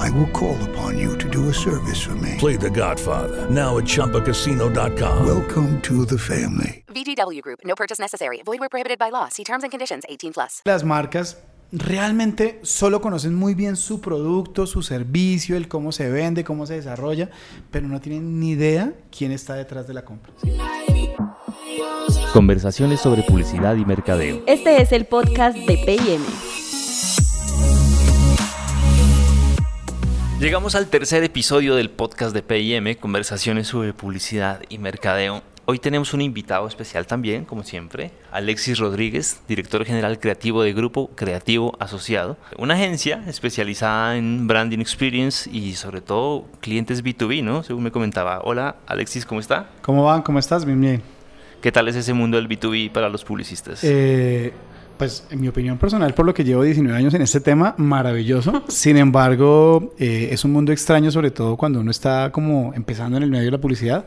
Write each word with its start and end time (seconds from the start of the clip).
I 0.00 0.08
will 0.10 0.28
call 0.28 0.56
upon 0.70 0.98
you 0.98 1.16
to 1.18 1.28
do 1.28 1.50
a 1.50 1.52
service 1.52 2.00
for 2.00 2.14
me. 2.14 2.36
Play 2.38 2.56
The 2.56 2.70
Godfather 2.70 3.50
now 3.50 3.76
at 3.76 3.84
ChumbaCasino.com. 3.84 5.26
Welcome 5.26 5.80
to 5.82 6.06
the 6.06 6.16
family. 6.16 6.84
VGW 6.88 7.42
Group. 7.42 7.60
No 7.64 7.74
purchase 7.74 7.98
necessary. 8.00 8.40
Void 8.46 8.60
where 8.60 8.70
prohibited 8.70 8.98
by 8.98 9.10
law. 9.10 9.28
See 9.28 9.44
terms 9.44 9.62
and 9.62 9.70
conditions. 9.70 10.04
18 10.08 10.32
plus. 10.32 10.62
Las 10.64 10.84
marcas 10.84 11.36
realmente 11.70 12.60
solo 12.62 13.02
conocen 13.02 13.34
muy 13.34 13.54
bien 13.54 13.76
su 13.76 14.00
producto, 14.00 14.66
su 14.66 14.82
servicio, 14.82 15.56
el 15.56 15.68
cómo 15.68 15.92
se 15.92 16.10
vende, 16.10 16.44
cómo 16.44 16.66
se 16.66 16.74
desarrolla, 16.74 17.28
pero 17.70 17.86
no 17.86 18.00
tienen 18.00 18.40
ni 18.40 18.52
idea 18.52 18.94
quién 19.16 19.32
está 19.32 19.54
detrás 19.54 19.86
de 19.86 19.94
la 19.94 20.04
compra. 20.04 20.32
Conversaciones 22.32 23.00
sobre 23.00 23.22
publicidad 23.22 23.76
y 23.76 23.84
mercadeo. 23.84 24.42
Este 24.46 24.80
es 24.80 24.92
el 24.92 25.04
podcast 25.04 25.58
de 25.58 25.76
PM. 25.84 26.24
Llegamos 30.40 30.74
al 30.74 30.86
tercer 30.86 31.22
episodio 31.22 31.74
del 31.74 31.90
podcast 31.90 32.34
de 32.34 32.42
PIM, 32.42 32.94
Conversaciones 32.94 33.66
sobre 33.66 33.92
publicidad 33.92 34.62
y 34.70 34.78
mercadeo. 34.78 35.42
Hoy 35.66 35.78
tenemos 35.78 36.14
un 36.14 36.22
invitado 36.22 36.66
especial 36.66 37.06
también, 37.06 37.44
como 37.44 37.62
siempre, 37.62 38.10
Alexis 38.32 38.78
Rodríguez, 38.78 39.42
director 39.46 39.84
general 39.84 40.18
creativo 40.18 40.62
de 40.62 40.72
Grupo 40.72 41.10
Creativo 41.14 41.76
Asociado, 41.78 42.38
una 42.56 42.72
agencia 42.72 43.22
especializada 43.26 44.16
en 44.16 44.46
branding 44.46 44.78
experience 44.78 45.50
y 45.52 45.74
sobre 45.74 46.00
todo 46.00 46.46
clientes 46.60 47.04
B2B, 47.04 47.44
¿no? 47.44 47.62
Según 47.62 47.82
me 47.82 47.90
comentaba. 47.90 48.40
Hola, 48.42 48.76
Alexis, 48.86 49.26
¿cómo 49.26 49.40
está? 49.40 49.68
¿Cómo 49.82 50.04
van? 50.04 50.22
¿Cómo 50.22 50.38
estás? 50.38 50.64
Bien, 50.64 50.80
bien. 50.80 51.02
¿Qué 51.60 51.70
tal 51.70 51.86
es 51.88 51.96
ese 51.96 52.14
mundo 52.14 52.38
del 52.38 52.48
B2B 52.48 52.90
para 52.90 53.10
los 53.10 53.24
publicistas? 53.24 53.80
Eh, 53.84 54.54
pues 55.00 55.24
en 55.30 55.40
mi 55.40 55.48
opinión 55.48 55.78
personal, 55.78 56.12
por 56.12 56.26
lo 56.26 56.34
que 56.34 56.44
llevo 56.44 56.62
19 56.62 56.94
años 56.94 57.14
en 57.14 57.22
este 57.22 57.40
tema, 57.40 57.74
maravilloso. 57.78 58.64
Sin 58.68 58.98
embargo, 58.98 59.94
eh, 59.98 60.28
es 60.30 60.44
un 60.44 60.52
mundo 60.52 60.72
extraño, 60.72 61.10
sobre 61.10 61.30
todo 61.30 61.56
cuando 61.56 61.80
uno 61.80 61.90
está 61.90 62.30
como 62.30 62.74
empezando 62.74 63.16
en 63.16 63.22
el 63.22 63.30
medio 63.30 63.46
de 63.46 63.52
la 63.52 63.58
publicidad, 63.58 64.04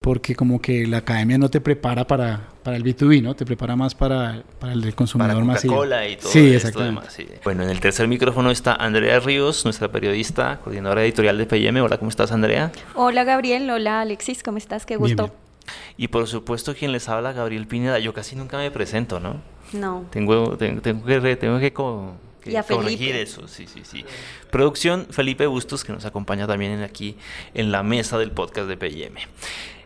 porque 0.00 0.36
como 0.36 0.62
que 0.62 0.86
la 0.86 0.98
academia 0.98 1.38
no 1.38 1.48
te 1.48 1.60
prepara 1.60 2.06
para, 2.06 2.50
para 2.62 2.76
el 2.76 2.84
B2B, 2.84 3.20
¿no? 3.20 3.34
Te 3.34 3.44
prepara 3.44 3.74
más 3.74 3.96
para, 3.96 4.44
para 4.60 4.74
el 4.74 4.94
consumidor 4.94 5.32
para 5.32 5.44
masivo. 5.44 5.74
Coca-Cola 5.74 6.08
y 6.08 6.16
todo 6.16 6.30
sí, 6.30 6.38
esto 6.54 6.68
exactamente. 6.68 7.00
demás, 7.00 7.12
sí. 7.12 7.26
Bueno, 7.42 7.64
en 7.64 7.70
el 7.70 7.80
tercer 7.80 8.06
micrófono 8.06 8.52
está 8.52 8.76
Andrea 8.76 9.18
Ríos, 9.18 9.64
nuestra 9.64 9.90
periodista, 9.90 10.60
coordinadora 10.62 11.02
editorial 11.02 11.36
de 11.36 11.46
PM. 11.46 11.80
Hola, 11.80 11.98
¿cómo 11.98 12.10
estás, 12.10 12.30
Andrea? 12.30 12.70
Hola 12.94 13.24
Gabriel, 13.24 13.68
hola 13.70 14.02
Alexis, 14.02 14.44
¿cómo 14.44 14.58
estás? 14.58 14.86
Qué 14.86 14.94
Bien, 14.94 15.00
gusto. 15.00 15.22
bien. 15.24 15.48
Y 15.96 16.08
por 16.08 16.28
supuesto, 16.28 16.74
quien 16.76 16.92
les 16.92 17.08
habla, 17.08 17.32
Gabriel 17.32 17.66
Pineda. 17.66 17.98
Yo 17.98 18.14
casi 18.14 18.36
nunca 18.36 18.56
me 18.56 18.70
presento, 18.70 19.18
¿no? 19.18 19.57
No. 19.72 20.06
Tengo, 20.10 20.56
tengo, 20.56 20.80
tengo 20.80 21.04
que, 21.04 21.36
tengo 21.36 21.58
que, 21.58 21.72
co- 21.72 22.12
que 22.40 22.52
Y 22.52 22.56
a 22.56 22.62
corregir 22.62 23.16
eso, 23.16 23.46
sí, 23.48 23.66
sí, 23.66 23.80
sí. 23.84 24.04
Producción, 24.50 25.06
Felipe 25.10 25.46
Bustos, 25.46 25.84
que 25.84 25.92
nos 25.92 26.04
acompaña 26.04 26.46
también 26.46 26.72
en- 26.72 26.82
aquí 26.82 27.16
en 27.54 27.70
la 27.72 27.82
mesa 27.82 28.18
del 28.18 28.30
podcast 28.32 28.68
de 28.68 28.76
PM. 28.76 29.20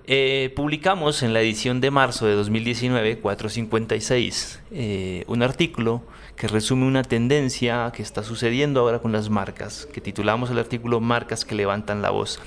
Eh, 0.07 0.53
publicamos 0.57 1.23
en 1.23 1.33
la 1.33 1.41
edición 1.41 1.81
de 1.81 1.91
marzo 1.93 2.27
de 2.27 2.35
2019, 2.35 3.19
456, 3.19 4.61
eh, 4.73 5.25
un 5.29 5.43
artículo 5.43 6.03
que 6.37 6.49
resume 6.49 6.87
una 6.87 7.03
tendencia 7.05 7.93
que 7.95 8.03
está 8.03 8.25
sucediendo 8.25 8.81
ahora 8.81 8.99
con 8.99 9.13
las 9.13 9.31
marcas, 9.31 9.87
que 9.93 10.01
titulamos 10.01 10.51
el 10.51 10.59
artículo 10.59 10.99
Marcas 11.01 11.45
que 11.45 11.55
levantan 11.55 12.03
la 12.03 12.11
voz. 12.11 12.41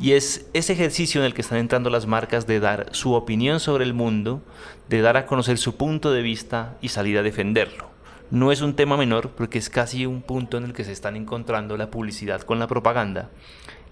Y 0.00 0.12
es 0.12 0.46
ese 0.54 0.72
ejercicio 0.72 1.20
en 1.20 1.26
el 1.26 1.34
que 1.34 1.42
están 1.42 1.58
entrando 1.58 1.90
las 1.90 2.06
marcas 2.06 2.46
de 2.46 2.58
dar 2.58 2.86
su 2.92 3.12
opinión 3.12 3.60
sobre 3.60 3.84
el 3.84 3.92
mundo, 3.92 4.40
de 4.88 5.02
dar 5.02 5.18
a 5.18 5.26
conocer 5.26 5.58
su 5.58 5.76
punto 5.76 6.10
de 6.10 6.22
vista 6.22 6.78
y 6.80 6.88
salir 6.88 7.18
a 7.18 7.22
defenderlo. 7.22 7.90
No 8.30 8.50
es 8.50 8.62
un 8.62 8.74
tema 8.74 8.96
menor 8.96 9.30
porque 9.30 9.58
es 9.58 9.68
casi 9.68 10.06
un 10.06 10.22
punto 10.22 10.56
en 10.56 10.64
el 10.64 10.72
que 10.72 10.84
se 10.84 10.92
están 10.92 11.16
encontrando 11.16 11.76
la 11.76 11.90
publicidad 11.90 12.40
con 12.40 12.58
la 12.58 12.66
propaganda. 12.66 13.28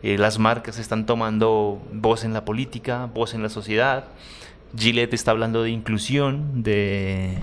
Eh, 0.03 0.17
las 0.17 0.39
marcas 0.39 0.79
están 0.79 1.05
tomando 1.05 1.83
voz 1.93 2.25
en 2.25 2.33
la 2.33 2.47
política, 2.47 3.11
voz 3.13 3.35
en 3.35 3.43
la 3.43 3.51
sociedad. 3.51 4.05
Gillette 4.75 5.13
está 5.13 5.33
hablando 5.33 5.63
de 5.63 5.71
inclusión, 5.71 6.63
de, 6.63 7.39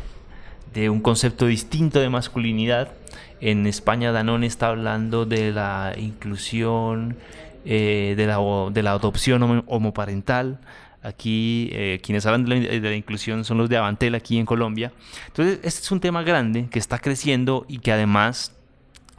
de 0.74 0.90
un 0.90 1.02
concepto 1.02 1.46
distinto 1.46 2.00
de 2.00 2.10
masculinidad. 2.10 2.94
En 3.42 3.68
España 3.68 4.12
Danone 4.12 4.48
está 4.48 4.70
hablando 4.70 5.26
de 5.26 5.52
la 5.52 5.94
inclusión, 5.98 7.18
eh, 7.66 8.14
de, 8.16 8.28
la, 8.28 8.38
de 8.72 8.84
la 8.84 8.92
adopción 8.92 9.44
homo- 9.44 9.64
homoparental. 9.68 10.60
Aquí 11.04 11.70
eh, 11.74 12.00
quienes 12.02 12.26
hablan 12.26 12.46
de 12.46 12.56
la, 12.62 12.70
de 12.70 12.80
la 12.80 12.96
inclusión 12.96 13.44
son 13.46 13.58
los 13.58 13.70
de 13.70 13.78
Avantel 13.78 14.16
aquí 14.16 14.40
en 14.40 14.46
Colombia. 14.46 14.92
Entonces, 15.28 15.60
este 15.64 15.82
es 15.82 15.92
un 15.92 16.00
tema 16.00 16.24
grande 16.24 16.68
que 16.72 16.80
está 16.80 16.98
creciendo 16.98 17.66
y 17.68 17.80
que 17.80 17.92
además 17.92 18.54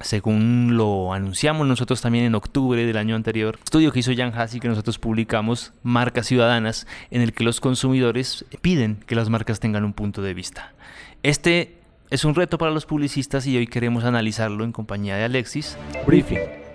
según 0.02 0.76
lo 0.76 1.14
anunciamos 1.14 1.66
nosotros 1.66 2.02
también 2.02 2.24
en 2.26 2.34
octubre 2.34 2.84
del 2.84 2.98
año 2.98 3.16
anterior, 3.16 3.58
estudio 3.64 3.92
que 3.92 4.00
hizo 4.00 4.12
Jan 4.14 4.30
Hassi 4.38 4.60
que 4.60 4.68
nosotros 4.68 4.98
publicamos, 4.98 5.72
Marcas 5.82 6.26
Ciudadanas, 6.26 6.86
en 7.10 7.22
el 7.22 7.32
que 7.32 7.44
los 7.44 7.60
consumidores 7.60 8.44
piden 8.60 8.96
que 9.06 9.14
las 9.14 9.30
marcas 9.30 9.58
tengan 9.58 9.84
un 9.84 9.94
punto 9.94 10.20
de 10.20 10.34
vista. 10.34 10.74
Este 11.22 11.78
es 12.10 12.26
un 12.26 12.34
reto 12.34 12.58
para 12.58 12.72
los 12.72 12.84
publicistas 12.84 13.46
y 13.46 13.56
hoy 13.56 13.66
queremos 13.66 14.04
analizarlo 14.04 14.64
en 14.64 14.72
compañía 14.72 15.16
de 15.16 15.24
Alexis. 15.24 15.78
Briefing. 16.06 16.65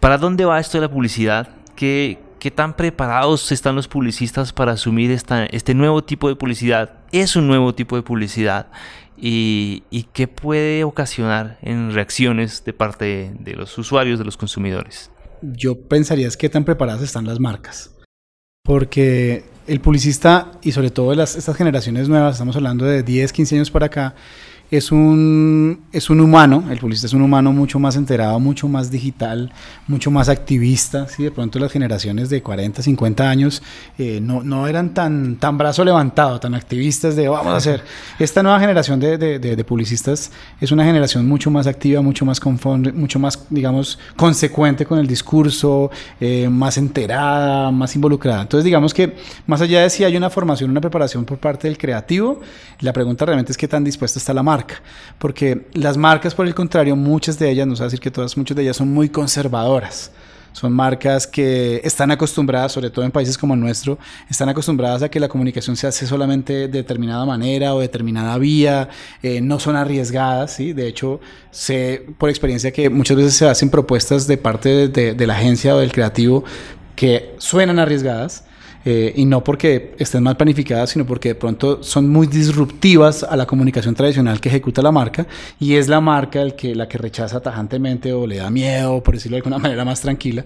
¿Para 0.00 0.16
dónde 0.16 0.44
va 0.44 0.60
esto 0.60 0.78
de 0.78 0.82
la 0.82 0.90
publicidad? 0.90 1.48
¿Qué, 1.74 2.18
qué 2.38 2.50
tan 2.50 2.74
preparados 2.76 3.50
están 3.50 3.74
los 3.74 3.88
publicistas 3.88 4.52
para 4.52 4.72
asumir 4.72 5.10
esta, 5.10 5.46
este 5.46 5.74
nuevo 5.74 6.04
tipo 6.04 6.28
de 6.28 6.36
publicidad? 6.36 6.92
Es 7.10 7.34
un 7.34 7.48
nuevo 7.48 7.74
tipo 7.74 7.96
de 7.96 8.02
publicidad. 8.02 8.68
¿Y, 9.16 9.82
y 9.90 10.04
qué 10.04 10.28
puede 10.28 10.84
ocasionar 10.84 11.58
en 11.62 11.92
reacciones 11.92 12.64
de 12.64 12.72
parte 12.72 13.32
de, 13.40 13.54
los 13.54 13.76
usuarios, 13.76 14.20
de 14.20 14.24
los 14.24 14.36
consumidores? 14.36 15.10
Yo 15.42 15.80
pensaría 15.80 16.28
es 16.28 16.36
qué 16.36 16.48
tan 16.48 16.64
preparadas 16.64 17.02
están 17.02 17.26
las 17.26 17.40
marcas. 17.40 17.90
Porque 18.62 19.44
el 19.66 19.80
publicista, 19.80 20.52
y 20.62 20.70
sobre 20.70 20.90
todo 20.90 21.12
las, 21.16 21.34
estas 21.34 21.56
generaciones 21.56 22.08
nuevas, 22.08 22.34
estamos 22.34 22.54
hablando 22.54 22.84
de 22.84 23.02
10, 23.02 23.32
15 23.32 23.56
años 23.56 23.70
para 23.72 23.86
acá, 23.86 24.14
es 24.70 24.92
un, 24.92 25.80
es 25.92 26.10
un 26.10 26.20
humano, 26.20 26.64
el 26.70 26.78
publicista 26.78 27.06
es 27.06 27.14
un 27.14 27.22
humano 27.22 27.52
mucho 27.52 27.78
más 27.78 27.96
enterado, 27.96 28.38
mucho 28.38 28.68
más 28.68 28.90
digital, 28.90 29.50
mucho 29.86 30.10
más 30.10 30.28
activista. 30.28 31.08
¿sí? 31.08 31.22
De 31.22 31.30
pronto 31.30 31.58
las 31.58 31.72
generaciones 31.72 32.28
de 32.28 32.42
40, 32.42 32.82
50 32.82 33.30
años 33.30 33.62
eh, 33.96 34.20
no, 34.22 34.42
no 34.42 34.66
eran 34.66 34.92
tan, 34.92 35.36
tan 35.36 35.56
brazo 35.56 35.84
levantado, 35.84 36.38
tan 36.38 36.54
activistas 36.54 37.16
de 37.16 37.28
vamos 37.28 37.54
a 37.54 37.56
hacer. 37.58 37.82
Esta 38.18 38.42
nueva 38.42 38.60
generación 38.60 39.00
de, 39.00 39.16
de- 39.16 39.38
de- 39.38 39.56
de 39.56 39.64
publicistas 39.64 40.30
es 40.60 40.70
una 40.70 40.84
generación 40.84 41.26
mucho 41.26 41.50
más 41.50 41.66
activa, 41.66 42.02
mucho 42.02 42.26
más, 42.26 42.38
confon- 42.40 42.92
mucho 42.92 43.18
más 43.18 43.46
digamos, 43.48 43.98
consecuente 44.16 44.84
con 44.84 44.98
el 44.98 45.06
discurso, 45.06 45.90
eh, 46.20 46.48
más 46.50 46.76
enterada, 46.76 47.70
más 47.70 47.94
involucrada. 47.94 48.42
Entonces 48.42 48.64
digamos 48.66 48.92
que 48.92 49.16
más 49.46 49.62
allá 49.62 49.80
de 49.80 49.88
si 49.90 50.04
hay 50.04 50.14
una 50.16 50.28
formación, 50.28 50.70
una 50.70 50.82
preparación 50.82 51.24
por 51.24 51.38
parte 51.38 51.68
del 51.68 51.78
creativo, 51.78 52.40
la 52.80 52.92
pregunta 52.92 53.24
realmente 53.24 53.52
es 53.52 53.56
qué 53.56 53.66
tan 53.66 53.82
dispuesta 53.82 54.18
está 54.18 54.34
la 54.34 54.42
marca. 54.42 54.57
Porque 55.18 55.66
las 55.74 55.96
marcas, 55.96 56.34
por 56.34 56.46
el 56.46 56.54
contrario, 56.54 56.96
muchas 56.96 57.38
de 57.38 57.50
ellas, 57.50 57.66
no 57.66 57.76
sé 57.76 57.84
decir 57.84 58.00
que 58.00 58.10
todas, 58.10 58.36
muchas 58.36 58.56
de 58.56 58.62
ellas 58.62 58.76
son 58.76 58.88
muy 58.92 59.08
conservadoras. 59.08 60.10
Son 60.52 60.72
marcas 60.72 61.26
que 61.26 61.80
están 61.84 62.10
acostumbradas, 62.10 62.72
sobre 62.72 62.90
todo 62.90 63.04
en 63.04 63.12
países 63.12 63.38
como 63.38 63.54
el 63.54 63.60
nuestro, 63.60 63.96
están 64.28 64.48
acostumbradas 64.48 65.02
a 65.02 65.08
que 65.08 65.20
la 65.20 65.28
comunicación 65.28 65.76
se 65.76 65.86
hace 65.86 66.04
solamente 66.06 66.52
de 66.52 66.68
determinada 66.68 67.24
manera 67.26 67.74
o 67.74 67.80
determinada 67.80 68.36
vía, 68.38 68.88
eh, 69.22 69.40
no 69.40 69.60
son 69.60 69.76
arriesgadas, 69.76 70.54
¿sí? 70.54 70.72
De 70.72 70.88
hecho, 70.88 71.20
sé 71.52 72.06
por 72.16 72.28
experiencia 72.30 72.72
que 72.72 72.90
muchas 72.90 73.16
veces 73.18 73.34
se 73.34 73.46
hacen 73.48 73.70
propuestas 73.70 74.26
de 74.26 74.36
parte 74.36 74.68
de, 74.70 74.88
de- 74.88 75.14
de 75.14 75.26
la 75.26 75.34
agencia 75.34 75.76
o 75.76 75.78
del 75.78 75.92
creativo 75.92 76.42
que 76.96 77.34
suenan 77.38 77.78
arriesgadas, 77.78 78.44
eh, 78.84 79.12
y 79.16 79.24
no 79.24 79.42
porque 79.42 79.94
estén 79.98 80.22
mal 80.22 80.36
planificadas, 80.36 80.90
sino 80.90 81.04
porque 81.04 81.30
de 81.30 81.34
pronto 81.34 81.82
son 81.82 82.08
muy 82.08 82.26
disruptivas 82.26 83.22
a 83.22 83.36
la 83.36 83.46
comunicación 83.46 83.94
tradicional 83.94 84.40
que 84.40 84.48
ejecuta 84.48 84.82
la 84.82 84.92
marca 84.92 85.26
y 85.58 85.74
es 85.74 85.88
la 85.88 86.00
marca 86.00 86.40
el 86.40 86.54
que, 86.54 86.74
la 86.74 86.88
que 86.88 86.98
rechaza 86.98 87.40
tajantemente 87.40 88.12
o 88.12 88.26
le 88.26 88.36
da 88.36 88.50
miedo, 88.50 89.02
por 89.02 89.14
decirlo 89.14 89.36
de 89.36 89.38
alguna 89.38 89.58
manera 89.68 89.84
más 89.84 90.00
tranquila. 90.00 90.44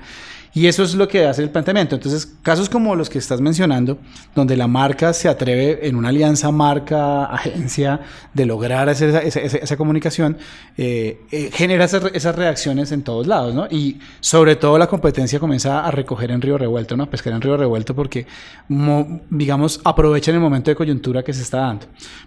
Y 0.55 0.67
eso 0.67 0.83
es 0.83 0.95
lo 0.95 1.09
que 1.09 1.25
hace 1.25 1.43
el 1.43 1.49
planteamiento. 1.49 1.95
Entonces, 1.95 2.27
casos 2.43 2.69
como 2.69 2.95
los 2.95 3.09
que 3.09 3.19
estás 3.19 3.41
mencionando, 3.41 3.97
donde 4.35 4.55
la 4.57 4.67
marca 4.67 5.15
se 5.15 5.29
atreve 5.29 5.89
en 5.89 5.97
una 5.97 6.11
alianza 6.11 6.51
marca-agencia 6.51 8.01
de 8.35 8.47
lograr 8.47 8.89
hacer 8.89 9.09
esa, 9.11 9.21
esa- 9.41 9.59
esa 9.59 9.77
comunicación, 9.77 10.37
eh, 10.77 11.21
eh, 11.31 11.51
genera 11.53 11.85
esas, 11.85 12.05
esas 12.15 12.37
reacciones 12.37 12.93
en 12.93 13.03
todos 13.03 13.27
lados, 13.27 13.55
¿no? 13.55 13.67
Y 13.71 13.99
sobre 14.21 14.57
todo 14.57 14.79
la 14.79 14.87
competencia 14.89 15.41
comienza 15.41 15.87
a 15.87 15.91
recoger 15.91 16.31
en 16.31 16.41
río 16.41 16.59
revuelto, 16.59 16.97
¿no? 16.97 17.09
Pescar 17.09 17.33
en 17.33 17.41
río 17.41 17.57
revuelto 17.57 17.95
porque, 17.95 18.27
mo- 18.69 19.21
digamos, 19.31 19.81
aprovechan 19.85 20.35
el 20.35 20.41
momento 20.41 20.71
de 20.71 20.75
coyuntura 20.77 21.23
que 21.23 21.33
se 21.33 21.43
está 21.43 21.59
dando. 21.59 21.87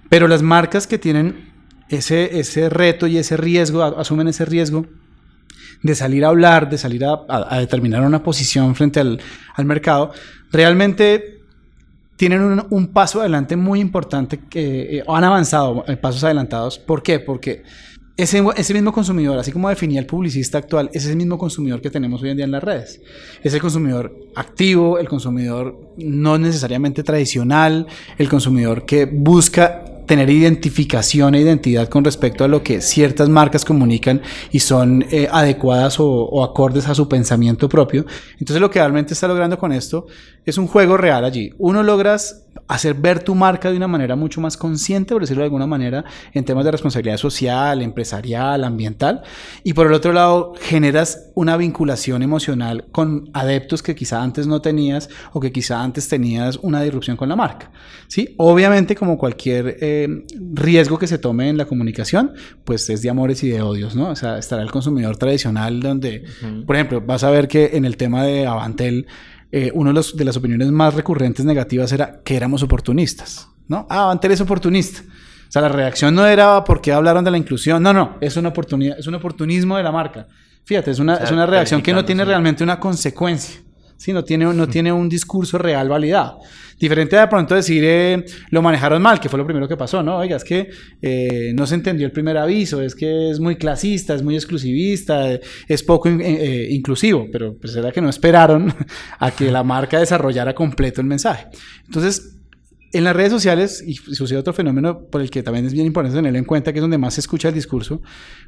Pero 0.09 0.27
las 0.27 0.41
marcas 0.41 0.87
que 0.87 0.97
tienen 0.97 1.53
ese, 1.89 2.39
ese 2.39 2.69
reto 2.69 3.07
y 3.07 3.17
ese 3.17 3.37
riesgo, 3.37 3.83
asumen 3.83 4.27
ese 4.27 4.45
riesgo 4.45 4.85
de 5.85 5.93
salir 5.93 6.25
a 6.25 6.29
hablar, 6.29 6.67
de 6.67 6.79
salir 6.79 7.05
a, 7.05 7.59
determinar 7.59 8.01
una 8.01 8.23
posición 8.23 8.73
frente 8.73 8.99
al, 8.99 9.19
al 9.53 9.65
mercado, 9.65 10.11
realmente 10.51 11.41
tienen 12.17 12.41
un, 12.41 12.65
un 12.71 12.87
paso 12.87 13.19
adelante 13.19 13.55
muy 13.55 13.79
importante 13.79 14.39
que 14.49 14.97
eh, 14.97 15.03
han 15.07 15.23
avanzado 15.23 15.85
eh, 15.87 15.95
pasos 15.95 16.23
adelantados. 16.23 16.79
¿Por 16.79 17.03
qué? 17.03 17.19
Porque 17.19 17.61
ese, 18.17 18.43
ese 18.55 18.73
mismo 18.73 18.91
consumidor, 18.91 19.37
así 19.37 19.51
como 19.51 19.69
definía 19.69 19.99
el 19.99 20.07
publicista 20.07 20.57
actual, 20.57 20.89
es 20.91 21.05
el 21.05 21.17
mismo 21.17 21.37
consumidor 21.37 21.81
que 21.81 21.91
tenemos 21.91 22.23
hoy 22.23 22.31
en 22.31 22.37
día 22.37 22.45
en 22.45 22.51
las 22.51 22.63
redes. 22.63 22.99
Es 23.43 23.53
el 23.53 23.61
consumidor 23.61 24.17
activo, 24.35 24.97
el 24.97 25.07
consumidor 25.07 25.93
no 25.97 26.39
necesariamente 26.39 27.03
tradicional, 27.03 27.85
el 28.17 28.27
consumidor 28.27 28.87
que 28.87 29.05
busca 29.05 29.94
tener 30.05 30.29
identificación 30.29 31.35
e 31.35 31.41
identidad 31.41 31.89
con 31.89 32.03
respecto 32.03 32.43
a 32.43 32.47
lo 32.47 32.63
que 32.63 32.81
ciertas 32.81 33.29
marcas 33.29 33.65
comunican 33.65 34.21
y 34.51 34.59
son 34.59 35.05
eh, 35.11 35.27
adecuadas 35.31 35.99
o, 35.99 36.05
o 36.07 36.43
acordes 36.43 36.87
a 36.87 36.95
su 36.95 37.07
pensamiento 37.07 37.69
propio. 37.69 38.05
Entonces 38.39 38.61
lo 38.61 38.69
que 38.69 38.79
realmente 38.79 39.13
está 39.13 39.27
logrando 39.27 39.57
con 39.57 39.71
esto 39.71 40.07
es 40.45 40.57
un 40.57 40.67
juego 40.67 40.97
real 40.97 41.25
allí. 41.25 41.53
Uno 41.57 41.83
logras 41.83 42.45
hacer 42.67 42.95
ver 42.95 43.23
tu 43.23 43.35
marca 43.35 43.69
de 43.69 43.77
una 43.77 43.87
manera 43.87 44.15
mucho 44.15 44.41
más 44.41 44.57
consciente, 44.57 45.13
por 45.13 45.21
decirlo 45.21 45.41
de 45.41 45.45
alguna 45.45 45.67
manera, 45.67 46.03
en 46.33 46.45
temas 46.45 46.65
de 46.65 46.71
responsabilidad 46.71 47.17
social, 47.17 47.81
empresarial, 47.81 48.63
ambiental. 48.63 49.21
Y 49.63 49.73
por 49.73 49.87
el 49.87 49.93
otro 49.93 50.13
lado, 50.13 50.53
generas 50.59 51.31
una 51.35 51.57
vinculación 51.57 52.23
emocional 52.23 52.85
con 52.91 53.29
adeptos 53.33 53.83
que 53.83 53.93
quizá 53.93 54.23
antes 54.23 54.47
no 54.47 54.61
tenías 54.61 55.09
o 55.33 55.39
que 55.39 55.51
quizá 55.51 55.83
antes 55.83 56.07
tenías 56.07 56.57
una 56.61 56.81
disrupción 56.81 57.17
con 57.17 57.29
la 57.29 57.35
marca. 57.35 57.71
¿sí? 58.07 58.33
Obviamente, 58.37 58.95
como 58.95 59.17
cualquier 59.17 59.77
eh, 59.81 60.23
riesgo 60.53 60.97
que 60.97 61.07
se 61.07 61.17
tome 61.17 61.49
en 61.49 61.57
la 61.57 61.65
comunicación, 61.65 62.33
pues 62.63 62.89
es 62.89 63.01
de 63.01 63.09
amores 63.09 63.43
y 63.43 63.49
de 63.49 63.61
odios, 63.61 63.95
¿no? 63.95 64.09
O 64.09 64.15
sea, 64.15 64.37
estará 64.37 64.63
el 64.63 64.71
consumidor 64.71 65.17
tradicional 65.17 65.79
donde, 65.81 66.23
por 66.65 66.75
ejemplo, 66.75 67.01
vas 67.01 67.23
a 67.23 67.29
ver 67.29 67.47
que 67.47 67.71
en 67.73 67.85
el 67.85 67.97
tema 67.97 68.23
de 68.23 68.47
Avantel, 68.47 69.07
eh, 69.51 69.71
una 69.73 69.89
de, 69.91 69.93
los- 69.95 70.15
de 70.17 70.25
las 70.25 70.37
opiniones 70.37 70.71
más 70.71 70.93
recurrentes 70.93 71.45
negativas 71.45 71.91
era 71.91 72.21
que 72.23 72.35
éramos 72.35 72.63
oportunistas, 72.63 73.47
¿no? 73.67 73.87
Ah, 73.89 74.03
Avantel 74.03 74.31
es 74.31 74.41
oportunista. 74.41 75.01
O 75.47 75.51
sea, 75.51 75.61
la 75.61 75.69
reacción 75.69 76.13
no 76.15 76.25
era 76.25 76.63
porque 76.63 76.91
hablaron 76.91 77.23
de 77.23 77.31
la 77.31 77.37
inclusión, 77.37 77.81
no, 77.81 77.93
no, 77.93 78.17
es 78.19 78.35
una 78.35 78.49
oportunidad, 78.49 78.97
es 78.99 79.07
un 79.07 79.15
oportunismo 79.15 79.77
de 79.77 79.83
la 79.83 79.91
marca. 79.91 80.27
Fíjate, 80.65 80.91
es 80.91 80.99
una, 80.99 81.13
O 81.13 81.17
sea, 81.17 81.25
es 81.25 81.31
una 81.31 81.45
reacción 81.45 81.81
que 81.81 81.93
no 81.93 82.03
tiene 82.05 82.25
realmente 82.25 82.63
una 82.63 82.79
consecuencia. 82.79 83.61
Sí, 83.97 84.11
no 84.13 84.23
tiene, 84.23 84.45
no 84.45 84.67
tiene 84.67 84.91
un 84.91 85.07
discurso 85.09 85.57
real 85.57 85.87
validado. 85.89 86.39
Diferente 86.79 87.17
a 87.17 87.21
de 87.21 87.27
pronto 87.27 87.55
decir 87.55 87.81
eh, 87.85 88.25
lo 88.49 88.61
manejaron 88.61 89.01
mal, 89.01 89.19
que 89.19 89.29
fue 89.29 89.39
lo 89.39 89.45
primero 89.45 89.67
que 89.67 89.77
pasó, 89.77 90.03
¿no? 90.03 90.17
Oiga, 90.17 90.35
es 90.35 90.43
que 90.43 90.69
eh, 91.01 91.53
no 91.55 91.65
se 91.65 91.75
entendió 91.75 92.05
el 92.05 92.11
primer 92.11 92.37
aviso, 92.37 92.81
es 92.81 92.93
que 92.95 93.29
es 93.31 93.39
muy 93.39 93.55
clasista, 93.55 94.13
es 94.13 94.21
muy 94.23 94.35
exclusivista, 94.35 95.39
es 95.67 95.83
poco 95.83 96.09
in- 96.09 96.19
eh, 96.21 96.67
inclusivo, 96.71 97.27
pero 97.31 97.55
pues 97.57 97.75
era 97.77 97.91
que 97.93 98.01
no 98.01 98.09
esperaron 98.09 98.73
a 99.19 99.31
que 99.31 99.49
la 99.51 99.63
marca 99.63 99.99
desarrollara 99.99 100.53
completo 100.53 100.99
el 100.99 101.07
mensaje. 101.07 101.47
Entonces, 101.85 102.37
en 102.91 103.03
las 103.03 103.15
redes 103.15 103.31
sociales, 103.31 103.83
y 103.85 103.95
sucede 103.95 104.37
otro 104.37 104.53
fenómeno 104.53 105.07
por 105.07 105.21
el 105.21 105.29
que 105.29 105.43
también 105.43 105.65
es 105.65 105.73
bien 105.73 105.85
importante 105.85 106.17
tenerlo 106.17 106.39
en 106.39 106.45
cuenta, 106.45 106.71
que 106.71 106.79
es 106.79 106.81
donde 106.81 106.97
más 106.97 107.15
se 107.15 107.21
escucha 107.21 107.49
el 107.49 107.53
discurso, 107.53 108.01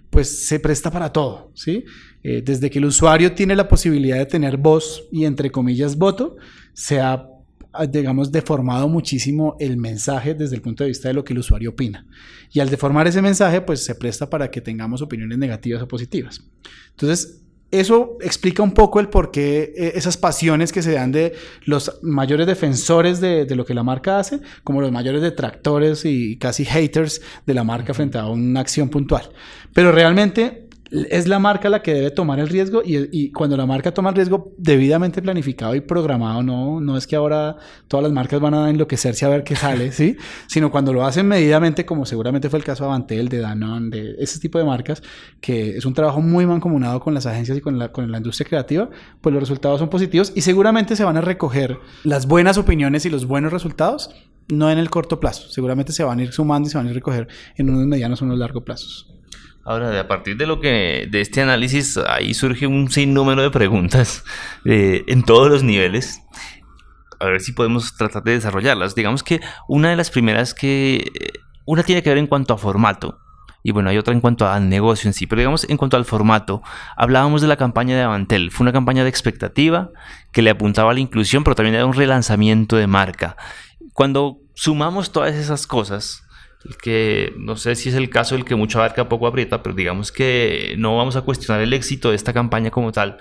pues 0.10 0.46
se 0.48 0.60
presta 0.60 0.92
para 0.92 1.12
todo, 1.12 1.52
¿sí? 1.54 1.84
Eh, 2.24 2.42
desde 2.44 2.70
que 2.70 2.80
el 2.80 2.86
usuario 2.86 3.34
tiene 3.34 3.56
la 3.56 3.68
posibilidad 3.68 4.18
de 4.18 4.26
tener 4.26 4.58
voz 4.58 5.04
y 5.12 5.26
entre 5.26 5.52
comillas 5.52 5.98
voto, 5.98 6.38
se 6.74 7.00
ha, 7.00 7.28
ah, 7.74 7.86
digamos, 7.86 8.32
deformado 8.32 8.88
muchísimo 8.88 9.56
el 9.60 9.78
mensaje 9.78 10.34
desde 10.34 10.56
el 10.56 10.62
punto 10.62 10.84
de 10.84 10.90
vista 10.90 11.08
de 11.08 11.14
lo 11.14 11.24
que 11.24 11.34
el 11.34 11.40
usuario 11.40 11.72
opina. 11.72 12.06
Y 12.52 12.60
al 12.60 12.70
deformar 12.70 13.08
ese 13.08 13.22
mensaje, 13.22 13.62
pues 13.62 13.84
se 13.84 13.96
presta 13.96 14.30
para 14.30 14.50
que 14.50 14.62
tengamos 14.62 15.02
opiniones 15.02 15.38
negativas 15.38 15.82
o 15.82 15.88
positivas. 15.88 16.44
Entonces, 16.92 17.44
eso 17.72 18.18
explica 18.22 18.64
un 18.64 18.74
poco 18.74 19.00
el 19.00 19.10
por 19.10 19.32
qué 19.32 19.74
eh, 19.76 19.92
esas 19.96 20.18
pasiones 20.18 20.72
que 20.72 20.82
se 20.82 20.94
dan 20.94 21.12
de 21.12 21.34
los 21.66 22.00
mayores 22.02 22.48
defensores 22.48 23.20
de, 23.20 23.46
de 23.46 23.56
lo 23.56 23.66
que 23.66 23.74
la 23.74 23.84
marca 23.84 24.20
hace, 24.20 24.40
como 24.64 24.82
los 24.82 24.92
mayores 24.92 25.22
detractores 25.22 26.06
y 26.06 26.38
casi 26.38 26.64
haters 26.66 27.22
de 27.46 27.54
la 27.54 27.64
marca 27.64 27.94
frente 27.94 28.18
a 28.18 28.28
una 28.28 28.60
acción 28.62 28.90
puntual. 28.90 29.30
Pero 29.74 29.92
realmente 29.92 30.67
es 30.92 31.28
la 31.28 31.40
marca 31.40 31.70
la 31.70 31.82
que 31.82 31.94
debe 31.94 32.12
tomar 32.12 32.40
el 32.40 32.48
riesgo 32.48 32.82
y, 32.84 33.10
y 33.12 33.32
cuando 33.32 33.58
la 33.58 33.66
marca 33.66 33.94
toma 33.94 34.10
el 34.10 34.16
riesgo 34.16 34.54
debidamente 34.58 35.22
planificado 35.22 35.76
y 35.76 35.82
programado, 35.82 36.44
no, 36.44 36.80
no 36.80 36.98
es 36.98 37.08
que 37.08 37.16
ahora 37.16 37.58
todas 37.88 38.04
las 38.04 38.12
marcas 38.12 38.40
van 38.40 38.54
a 38.54 38.70
enloquecerse 38.70 39.26
a 39.26 39.30
ver 39.30 39.44
qué 39.44 39.56
sale, 39.56 39.92
¿sí? 39.94 40.18
sino 40.48 40.72
cuando 40.72 40.94
lo 40.94 41.06
hacen 41.06 41.28
medidamente, 41.28 41.86
como 41.86 42.06
seguramente 42.06 42.50
fue 42.50 42.60
el 42.60 42.66
caso 42.66 42.84
de 42.84 42.90
Avantel, 42.90 43.30
de 43.30 43.40
Danone, 43.40 43.90
de 43.90 44.16
ese 44.20 44.40
tipo 44.40 44.58
de 44.58 44.66
marcas, 44.66 45.02
que 45.42 45.78
es 45.78 45.86
un 45.86 45.94
trabajo 45.94 46.22
muy 46.22 46.46
mancomunado 46.46 47.00
con 47.00 47.14
las 47.14 47.26
agencias 47.26 47.58
y 47.58 47.62
con 47.62 47.78
la, 47.78 47.92
con 47.92 48.10
la 48.12 48.18
industria 48.18 48.48
creativa, 48.48 48.90
pues 49.22 49.34
los 49.34 49.42
resultados 49.42 49.80
son 49.80 49.90
positivos 49.90 50.32
y 50.36 50.42
seguramente 50.42 50.96
se 50.96 51.04
van 51.04 51.18
a 51.18 51.22
recoger 51.22 51.80
las 52.04 52.28
buenas 52.28 52.58
opiniones 52.58 53.06
y 53.06 53.10
los 53.10 53.26
buenos 53.26 53.52
resultados, 53.52 54.10
no 54.48 54.72
en 54.72 54.78
el 54.78 54.90
corto 54.90 55.20
plazo, 55.20 55.50
seguramente 55.50 55.92
se 55.92 56.04
van 56.04 56.20
a 56.20 56.24
ir 56.24 56.32
sumando 56.32 56.68
y 56.68 56.72
se 56.72 56.78
van 56.78 56.88
a 56.88 56.90
ir 56.90 56.96
recoger 56.96 57.28
en 57.56 57.70
unos 57.70 57.86
medianos 57.86 58.22
o 58.22 58.26
unos 58.26 58.38
largos 58.38 58.64
plazos. 58.64 59.17
Ahora, 59.68 60.00
a 60.00 60.08
partir 60.08 60.38
de 60.38 60.48
lo 60.48 60.62
que 60.62 61.10
de 61.12 61.20
este 61.20 61.42
análisis, 61.42 61.98
ahí 61.98 62.34
surge 62.34 62.68
un 62.68 62.90
sinnúmero 62.90 63.42
de 63.42 63.52
preguntas 63.52 64.24
eh, 64.64 65.04
en 65.08 65.24
todos 65.24 65.52
los 65.52 65.62
niveles. 65.62 66.22
A 67.20 67.26
ver 67.26 67.42
si 67.42 67.52
podemos 67.52 67.98
tratar 67.98 68.24
de 68.24 68.32
desarrollarlas. 68.32 68.96
Digamos 68.96 69.24
que 69.24 69.42
una 69.68 69.90
de 69.90 69.98
las 69.98 70.10
primeras 70.10 70.54
que 70.54 71.12
eh, 71.14 71.34
una 71.66 71.84
tiene 71.84 72.02
que 72.02 72.08
ver 72.08 72.18
en 72.18 72.28
cuanto 72.28 72.54
a 72.54 72.58
formato. 72.58 73.20
Y 73.62 73.72
bueno, 73.72 73.90
hay 73.90 73.98
otra 73.98 74.14
en 74.14 74.22
cuanto 74.22 74.48
al 74.48 74.70
negocio 74.70 75.10
en 75.10 75.14
sí. 75.14 75.28
Pero 75.28 75.42
digamos, 75.42 75.70
en 75.70 75.76
cuanto 75.76 75.98
al 75.98 76.06
formato, 76.06 76.62
hablábamos 76.96 77.42
de 77.42 77.50
la 77.50 77.58
campaña 77.58 77.98
de 77.98 78.04
Avantel. 78.04 78.52
Fue 78.52 78.64
una 78.64 78.72
campaña 78.72 79.04
de 79.04 79.10
expectativa 79.10 79.90
que 80.32 80.44
le 80.44 80.50
apuntaba 80.50 80.92
a 80.92 80.94
la 80.94 81.02
inclusión, 81.02 81.44
pero 81.44 81.56
también 81.56 81.76
era 81.76 81.86
un 81.86 81.94
relanzamiento 81.94 82.78
de 82.78 82.88
marca. 82.88 83.36
Cuando 83.92 84.40
sumamos 84.56 85.12
todas 85.12 85.36
esas 85.36 85.68
cosas, 85.68 86.24
que 86.82 87.34
no 87.38 87.56
sé 87.56 87.76
si 87.76 87.90
es 87.90 87.96
el 87.96 88.10
caso 88.10 88.36
del 88.36 88.46
que 88.46 88.56
mucho 88.56 88.80
abarca 88.80 89.10
poco 89.10 89.28
aprieta, 89.28 89.64
pero 89.64 89.76
digamos 89.76 90.12
que 90.12 90.76
no 90.78 90.98
vamos 90.98 91.16
a 91.16 91.22
cuestionar 91.22 91.62
el 91.62 91.74
éxito 91.74 92.10
de 92.10 92.16
esta 92.16 92.34
campaña 92.34 92.72
como 92.72 92.92
tal, 92.92 93.18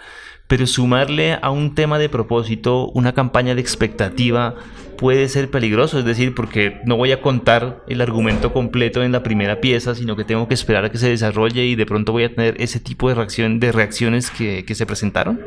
pero 0.49 0.67
sumarle 0.67 1.39
a 1.41 1.51
un 1.51 1.75
tema 1.75 1.99
de 1.99 2.09
propósito 2.09 2.89
una 2.89 3.13
campaña 3.13 3.55
de 3.55 3.61
expectativa 3.61 4.55
puede 4.97 5.29
ser 5.29 5.51
peligroso, 5.51 5.99
es 5.99 6.05
decir, 6.05 6.35
porque 6.35 6.81
no 6.85 6.97
voy 6.97 7.13
a 7.13 7.21
contar 7.21 7.85
el 7.87 8.01
argumento 8.01 8.53
completo 8.53 9.03
en 9.03 9.13
la 9.13 9.23
primera 9.23 9.61
pieza, 9.61 9.95
sino 9.95 10.17
que 10.17 10.25
tengo 10.25 10.49
que 10.49 10.55
esperar 10.55 10.85
a 10.85 10.91
que 10.91 10.99
se 10.99 11.09
desarrolle 11.09 11.67
y 11.67 11.75
de 11.75 11.87
pronto 11.87 12.13
voy 12.13 12.25
a 12.25 12.35
tener 12.35 12.57
ese 12.61 12.81
tipo 12.81 13.09
de 13.09 13.15
reacción 13.15 13.61
de 13.61 13.73
reacciones 13.73 14.31
que, 14.31 14.65
que 14.65 14.75
se 14.75 14.87
presentaron. 14.87 15.41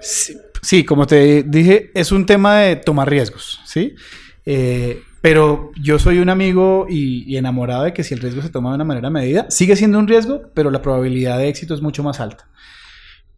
Sí, 0.00 0.36
sí, 0.62 0.84
como 0.84 1.06
te 1.06 1.42
dije, 1.42 1.90
es 1.94 2.12
un 2.12 2.24
tema 2.24 2.60
de 2.60 2.76
tomar 2.76 3.10
riesgos, 3.10 3.60
¿sí? 3.66 3.94
Eh, 4.46 5.02
pero 5.20 5.72
yo 5.80 5.98
soy 5.98 6.18
un 6.18 6.28
amigo 6.28 6.86
y, 6.88 7.24
y 7.32 7.36
enamorado 7.36 7.84
de 7.84 7.92
que 7.92 8.04
si 8.04 8.14
el 8.14 8.20
riesgo 8.20 8.42
se 8.42 8.50
toma 8.50 8.70
de 8.70 8.76
una 8.76 8.84
manera 8.84 9.10
medida, 9.10 9.46
sigue 9.50 9.76
siendo 9.76 9.98
un 9.98 10.06
riesgo, 10.08 10.42
pero 10.54 10.70
la 10.70 10.80
probabilidad 10.82 11.38
de 11.38 11.48
éxito 11.48 11.74
es 11.74 11.82
mucho 11.82 12.02
más 12.02 12.20
alta. 12.20 12.48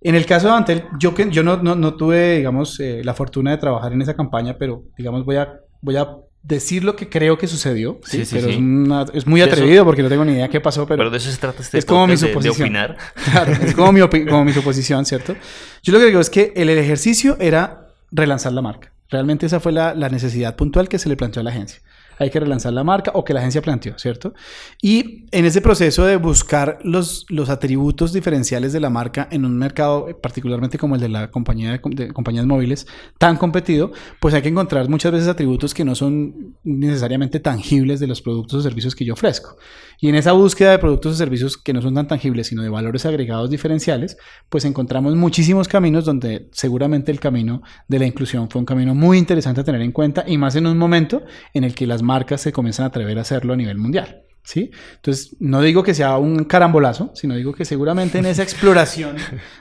En 0.03 0.15
el 0.15 0.25
caso 0.25 0.47
de 0.49 0.55
Antel, 0.55 0.85
yo, 0.99 1.13
no, 1.43 1.59
no, 1.59 1.75
no 1.75 1.95
tuve, 1.95 2.39
digamos, 2.39 2.81
eh, 2.81 3.03
la 3.05 3.13
fortuna 3.15 3.51
de 3.51 3.59
trabajar 3.59 3.93
en 3.93 4.01
esa 4.01 4.15
campaña, 4.15 4.57
pero, 4.59 4.85
digamos, 4.97 5.25
voy 5.27 5.37
a, 5.37 5.61
voy 5.83 5.97
a 5.97 6.09
decir 6.43 6.85
lo 6.85 6.97
que 6.97 7.11
creo 7.11 7.37
que 7.37 7.47
sucedió, 7.47 7.99
¿sí? 8.05 8.19
Sí, 8.21 8.25
sí, 8.25 8.35
pero 8.37 8.47
sí. 8.49 8.53
Es, 8.55 8.59
una- 8.59 9.05
es 9.13 9.27
muy 9.27 9.43
eso- 9.43 9.51
atrevido 9.51 9.85
porque 9.85 10.03
no 10.03 10.09
tengo 10.09 10.25
ni 10.25 10.33
idea 10.33 10.49
qué 10.49 10.59
pasó, 10.59 10.87
pero... 10.87 10.97
Pero, 10.99 11.11
de 11.11 11.19
eso 11.19 11.31
se 11.31 11.37
trata 11.37 11.61
este 11.61 11.77
es 11.79 11.85
como 11.85 12.07
mi 12.07 12.15
podcast, 12.15 12.23
de- 12.23 12.29
de, 12.29 12.33
suposición. 12.33 12.67
opinar. 12.69 12.97
Claro, 13.31 13.53
es 13.53 13.75
como 13.75 13.93
mi, 13.93 14.01
como 14.25 14.45
mi 14.47 14.53
suposición, 14.55 15.05
¿cierto? 15.05 15.37
Yo 15.83 15.93
lo 15.93 15.99
que 15.99 16.07
digo 16.07 16.21
es 16.21 16.31
que 16.31 16.55
el 16.57 16.71
ejercicio 16.71 17.37
era 17.39 17.89
relanzar 18.11 18.53
la 18.53 18.63
marca. 18.63 18.93
Realmente 19.11 19.47
esa 19.47 19.61
fue 19.61 19.73
la, 19.73 19.95
la 19.95 20.09
necesidad 20.09 20.57
puntual 20.57 20.89
que 20.89 20.99
se 20.99 21.09
le 21.09 21.17
planteó 21.17 21.41
a 21.41 21.45
la 21.45 21.51
agencia. 21.51 21.81
Hay 22.21 22.29
que 22.31 22.39
relanzar 22.39 22.73
la 22.75 22.85
marca 22.85 23.11
o 23.15 23.25
que 23.25 23.33
la 23.33 23.41
agencia 23.41 23.63
planteó, 23.63 23.99
¿cierto? 23.99 24.35
Y 24.83 25.25
en 25.31 25.47
ese 25.47 25.63
proceso 25.63 26.05
de 26.05 26.17
buscar 26.17 26.79
los, 26.85 27.25
los 27.31 27.49
atributos 27.49 28.13
diferenciales 28.13 28.75
de 28.75 28.81
la 28.81 28.91
marca 28.91 29.27
en 29.31 29.47
un 29.47 29.57
mercado, 29.57 30.07
eh, 30.09 30.15
particularmente 30.15 30.77
como 30.77 30.97
el 30.97 31.01
de 31.01 31.09
la 31.09 31.31
compañía 31.31 31.73
de, 31.73 32.13
compañías 32.13 32.45
móviles, 32.45 32.87
tan 33.19 33.39
competido, 33.39 33.91
pues 34.21 34.35
hay 34.35 34.43
que 34.43 34.51
encontrar 34.51 34.87
muchas 34.91 35.13
veces 35.13 35.29
atributos 35.29 35.73
que 35.73 35.83
no 35.83 35.95
son 35.95 36.57
necesariamente 36.63 37.41
tangibles 37.41 38.01
de 38.01 38.07
los 38.07 38.21
productos 38.21 38.55
o 38.55 38.63
servicios 38.63 38.95
que 38.95 39.07
yo 39.07 39.15
ofrezco. 39.15 39.57
Y 39.99 40.09
en 40.09 40.15
esa 40.15 40.33
búsqueda 40.33 40.73
de 40.73 40.79
productos 40.79 41.15
o 41.15 41.17
servicios 41.17 41.57
que 41.57 41.73
no 41.73 41.81
son 41.81 41.95
tan 41.95 42.07
tangibles, 42.07 42.49
sino 42.49 42.63
de 42.63 42.69
valores 42.69 43.07
agregados 43.07 43.49
diferenciales, 43.49 44.19
pues 44.51 44.67
encontramos 44.67 45.17
muchísimos 45.17 45.69
caminos 45.69 46.05
donde 46.05 46.49
seguramente 46.53 47.13
el 47.13 47.21
camino 47.21 47.63
de 47.89 47.99
la 47.99 48.07
inclusión 48.07 48.51
fue 48.51 48.61
un 48.61 48.67
camino 48.67 48.95
muy 48.95 49.17
interesante 49.17 49.63
a 49.63 49.65
tener 49.65 49.81
en 49.81 49.93
cuenta 49.93 50.25
y 50.27 50.37
más 50.37 50.57
en 50.57 50.67
un 50.67 50.77
momento 50.77 51.23
en 51.55 51.65
el 51.65 51.75
que 51.75 51.87
las 51.87 52.03
marcas 52.11 52.41
se 52.41 52.53
comienzan 52.53 52.85
a 52.85 52.89
atrever 52.89 53.19
a 53.19 53.21
hacerlo 53.21 53.53
a 53.53 53.57
nivel 53.57 53.79
mundial. 53.79 54.25
¿Sí? 54.43 54.71
Entonces, 54.97 55.37
no 55.39 55.61
digo 55.61 55.83
que 55.83 55.95
sea 55.95 56.17
un 56.17 56.45
carambolazo, 56.45 57.13
sino 57.15 57.37
digo 57.37 57.53
que 57.53 57.67
seguramente 57.67 58.19
en 58.19 58.27
esa 58.27 58.43
exploración 58.49 59.17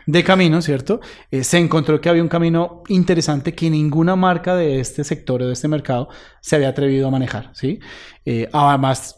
de 0.07 0.23
caminos, 0.23 0.65
¿cierto? 0.65 1.01
Eh, 1.29 1.43
se 1.43 1.57
encontró 1.57 1.99
que 1.99 2.09
había 2.09 2.23
un 2.23 2.29
camino 2.29 2.81
interesante 2.87 3.53
que 3.53 3.69
ninguna 3.69 4.15
marca 4.15 4.55
de 4.55 4.79
este 4.79 5.03
sector 5.03 5.43
o 5.43 5.47
de 5.47 5.53
este 5.53 5.67
mercado 5.67 6.07
se 6.41 6.55
había 6.55 6.69
atrevido 6.69 7.07
a 7.07 7.11
manejar, 7.11 7.51
¿sí? 7.53 7.79
Eh, 8.25 8.49
además, 8.53 9.15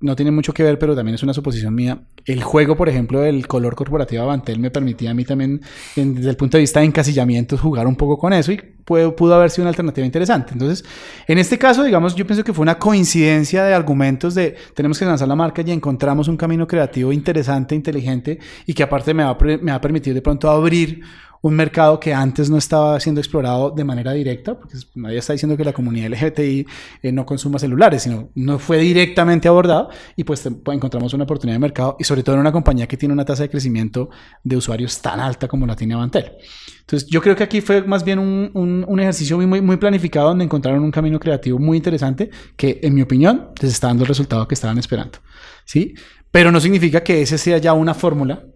no 0.00 0.14
tiene 0.14 0.30
mucho 0.30 0.52
que 0.52 0.62
ver, 0.62 0.78
pero 0.78 0.94
también 0.94 1.14
es 1.14 1.22
una 1.22 1.32
suposición 1.32 1.74
mía. 1.74 2.02
El 2.26 2.42
juego, 2.42 2.76
por 2.76 2.88
ejemplo, 2.88 3.20
del 3.20 3.46
color 3.46 3.74
corporativo 3.74 4.22
Avantel 4.22 4.58
me 4.58 4.70
permitía 4.70 5.12
a 5.12 5.14
mí 5.14 5.24
también, 5.24 5.62
en, 5.96 6.14
desde 6.14 6.30
el 6.30 6.36
punto 6.36 6.58
de 6.58 6.62
vista 6.62 6.80
de 6.80 6.86
encasillamientos, 6.86 7.60
jugar 7.60 7.86
un 7.86 7.96
poco 7.96 8.18
con 8.18 8.32
eso 8.32 8.52
y 8.52 8.56
puede, 8.56 9.10
pudo 9.12 9.34
haber 9.34 9.50
sido 9.50 9.62
una 9.62 9.70
alternativa 9.70 10.04
interesante. 10.04 10.52
Entonces, 10.52 10.84
en 11.26 11.38
este 11.38 11.58
caso, 11.58 11.82
digamos, 11.82 12.14
yo 12.14 12.26
pienso 12.26 12.44
que 12.44 12.52
fue 12.52 12.62
una 12.62 12.78
coincidencia 12.78 13.64
de 13.64 13.72
argumentos 13.72 14.34
de 14.34 14.56
tenemos 14.74 14.98
que 14.98 15.06
lanzar 15.06 15.28
la 15.28 15.36
marca 15.36 15.62
y 15.64 15.70
encontramos 15.70 16.28
un 16.28 16.36
camino 16.36 16.66
creativo 16.66 17.12
interesante, 17.12 17.74
inteligente 17.74 18.38
y 18.66 18.74
que 18.74 18.82
aparte 18.82 19.14
me 19.14 19.24
va, 19.24 19.36
me 19.40 19.70
va 19.70 19.76
a 19.76 19.80
permitir 19.80 20.12
de 20.12 20.20
pronto 20.20 20.50
abrir 20.50 21.00
un 21.46 21.54
mercado 21.54 22.00
que 22.00 22.12
antes 22.12 22.50
no 22.50 22.58
estaba 22.58 22.98
siendo 22.98 23.20
explorado 23.20 23.70
de 23.70 23.84
manera 23.84 24.12
directa, 24.12 24.58
porque 24.58 24.76
nadie 24.96 25.18
está 25.18 25.32
diciendo 25.32 25.56
que 25.56 25.64
la 25.64 25.72
comunidad 25.72 26.10
LGBTI 26.10 26.66
eh, 27.02 27.12
no 27.12 27.24
consuma 27.24 27.60
celulares, 27.60 28.02
sino 28.02 28.30
no 28.34 28.58
fue 28.58 28.78
directamente 28.78 29.46
abordado 29.46 29.88
y 30.16 30.24
pues, 30.24 30.48
pues, 30.64 30.74
encontramos 30.74 31.14
una 31.14 31.22
oportunidad 31.22 31.54
de 31.54 31.60
mercado 31.60 31.96
y 32.00 32.04
sobre 32.04 32.24
todo 32.24 32.34
en 32.34 32.40
una 32.40 32.50
compañía 32.50 32.88
que 32.88 32.96
tiene 32.96 33.12
una 33.12 33.24
tasa 33.24 33.44
de 33.44 33.50
crecimiento 33.50 34.10
de 34.42 34.56
usuarios 34.56 35.00
tan 35.00 35.20
alta 35.20 35.46
como 35.46 35.66
la 35.66 35.76
tiene 35.76 35.94
Avantel. 35.94 36.32
Entonces 36.80 37.08
yo 37.08 37.22
creo 37.22 37.36
que 37.36 37.44
aquí 37.44 37.60
fue 37.60 37.80
más 37.82 38.02
bien 38.02 38.18
un, 38.18 38.50
un, 38.54 38.84
un 38.88 39.00
ejercicio 39.00 39.38
muy, 39.38 39.60
muy, 39.60 39.76
planificado 39.76 40.28
donde 40.28 40.44
encontraron 40.44 40.82
un 40.82 40.90
camino 40.90 41.20
creativo 41.20 41.60
muy 41.60 41.76
interesante 41.76 42.28
que 42.56 42.80
en 42.82 42.92
mi 42.92 43.02
opinión 43.02 43.50
les 43.62 43.70
está 43.70 43.86
dando 43.86 44.02
el 44.02 44.08
resultado 44.08 44.48
que 44.48 44.54
estaban 44.54 44.78
esperando. 44.78 45.20
¿sí? 45.64 45.94
Pero 46.32 46.50
no 46.50 46.58
significa 46.58 47.04
que 47.04 47.22
ese 47.22 47.38
sea 47.38 47.58
ya 47.58 47.72
una 47.72 47.94
fórmula 47.94 48.46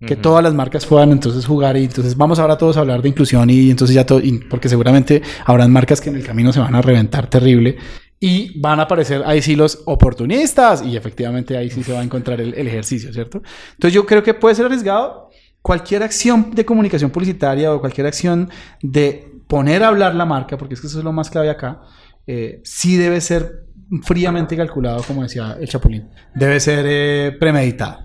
que 0.00 0.16
todas 0.16 0.42
las 0.42 0.52
marcas 0.52 0.84
puedan 0.84 1.12
entonces 1.12 1.46
jugar 1.46 1.76
y 1.76 1.84
entonces 1.84 2.16
vamos 2.16 2.38
ahora 2.38 2.58
todos 2.58 2.76
a 2.76 2.80
hablar 2.80 3.00
de 3.00 3.08
inclusión 3.08 3.48
y 3.48 3.70
entonces 3.70 3.94
ya 3.94 4.04
todo, 4.04 4.20
porque 4.50 4.68
seguramente 4.68 5.22
habrán 5.46 5.72
marcas 5.72 6.00
que 6.00 6.10
en 6.10 6.16
el 6.16 6.24
camino 6.24 6.52
se 6.52 6.60
van 6.60 6.74
a 6.74 6.82
reventar 6.82 7.28
terrible 7.28 7.76
y 8.20 8.58
van 8.60 8.80
a 8.80 8.84
aparecer 8.84 9.22
ahí 9.24 9.40
sí 9.40 9.56
los 9.56 9.82
oportunistas 9.86 10.82
y 10.82 10.96
efectivamente 10.96 11.56
ahí 11.56 11.70
sí 11.70 11.82
se 11.82 11.92
va 11.92 12.00
a 12.00 12.04
encontrar 12.04 12.40
el, 12.40 12.54
el 12.54 12.68
ejercicio, 12.68 13.12
¿cierto? 13.12 13.42
Entonces 13.72 13.94
yo 13.94 14.04
creo 14.04 14.22
que 14.22 14.34
puede 14.34 14.54
ser 14.54 14.66
arriesgado 14.66 15.30
cualquier 15.62 16.02
acción 16.02 16.50
de 16.50 16.64
comunicación 16.64 17.10
publicitaria 17.10 17.72
o 17.72 17.80
cualquier 17.80 18.06
acción 18.06 18.50
de 18.82 19.32
poner 19.48 19.82
a 19.82 19.88
hablar 19.88 20.14
la 20.14 20.26
marca, 20.26 20.58
porque 20.58 20.74
es 20.74 20.80
que 20.80 20.88
eso 20.88 20.98
es 20.98 21.04
lo 21.04 21.12
más 21.12 21.30
clave 21.30 21.48
acá, 21.48 21.80
eh, 22.26 22.60
sí 22.64 22.96
debe 22.96 23.20
ser 23.20 23.64
fríamente 24.02 24.56
calculado, 24.56 25.02
como 25.02 25.22
decía 25.22 25.56
el 25.60 25.68
Chapulín. 25.68 26.10
Debe 26.34 26.60
ser 26.60 26.84
eh, 26.88 27.36
premeditado. 27.38 28.00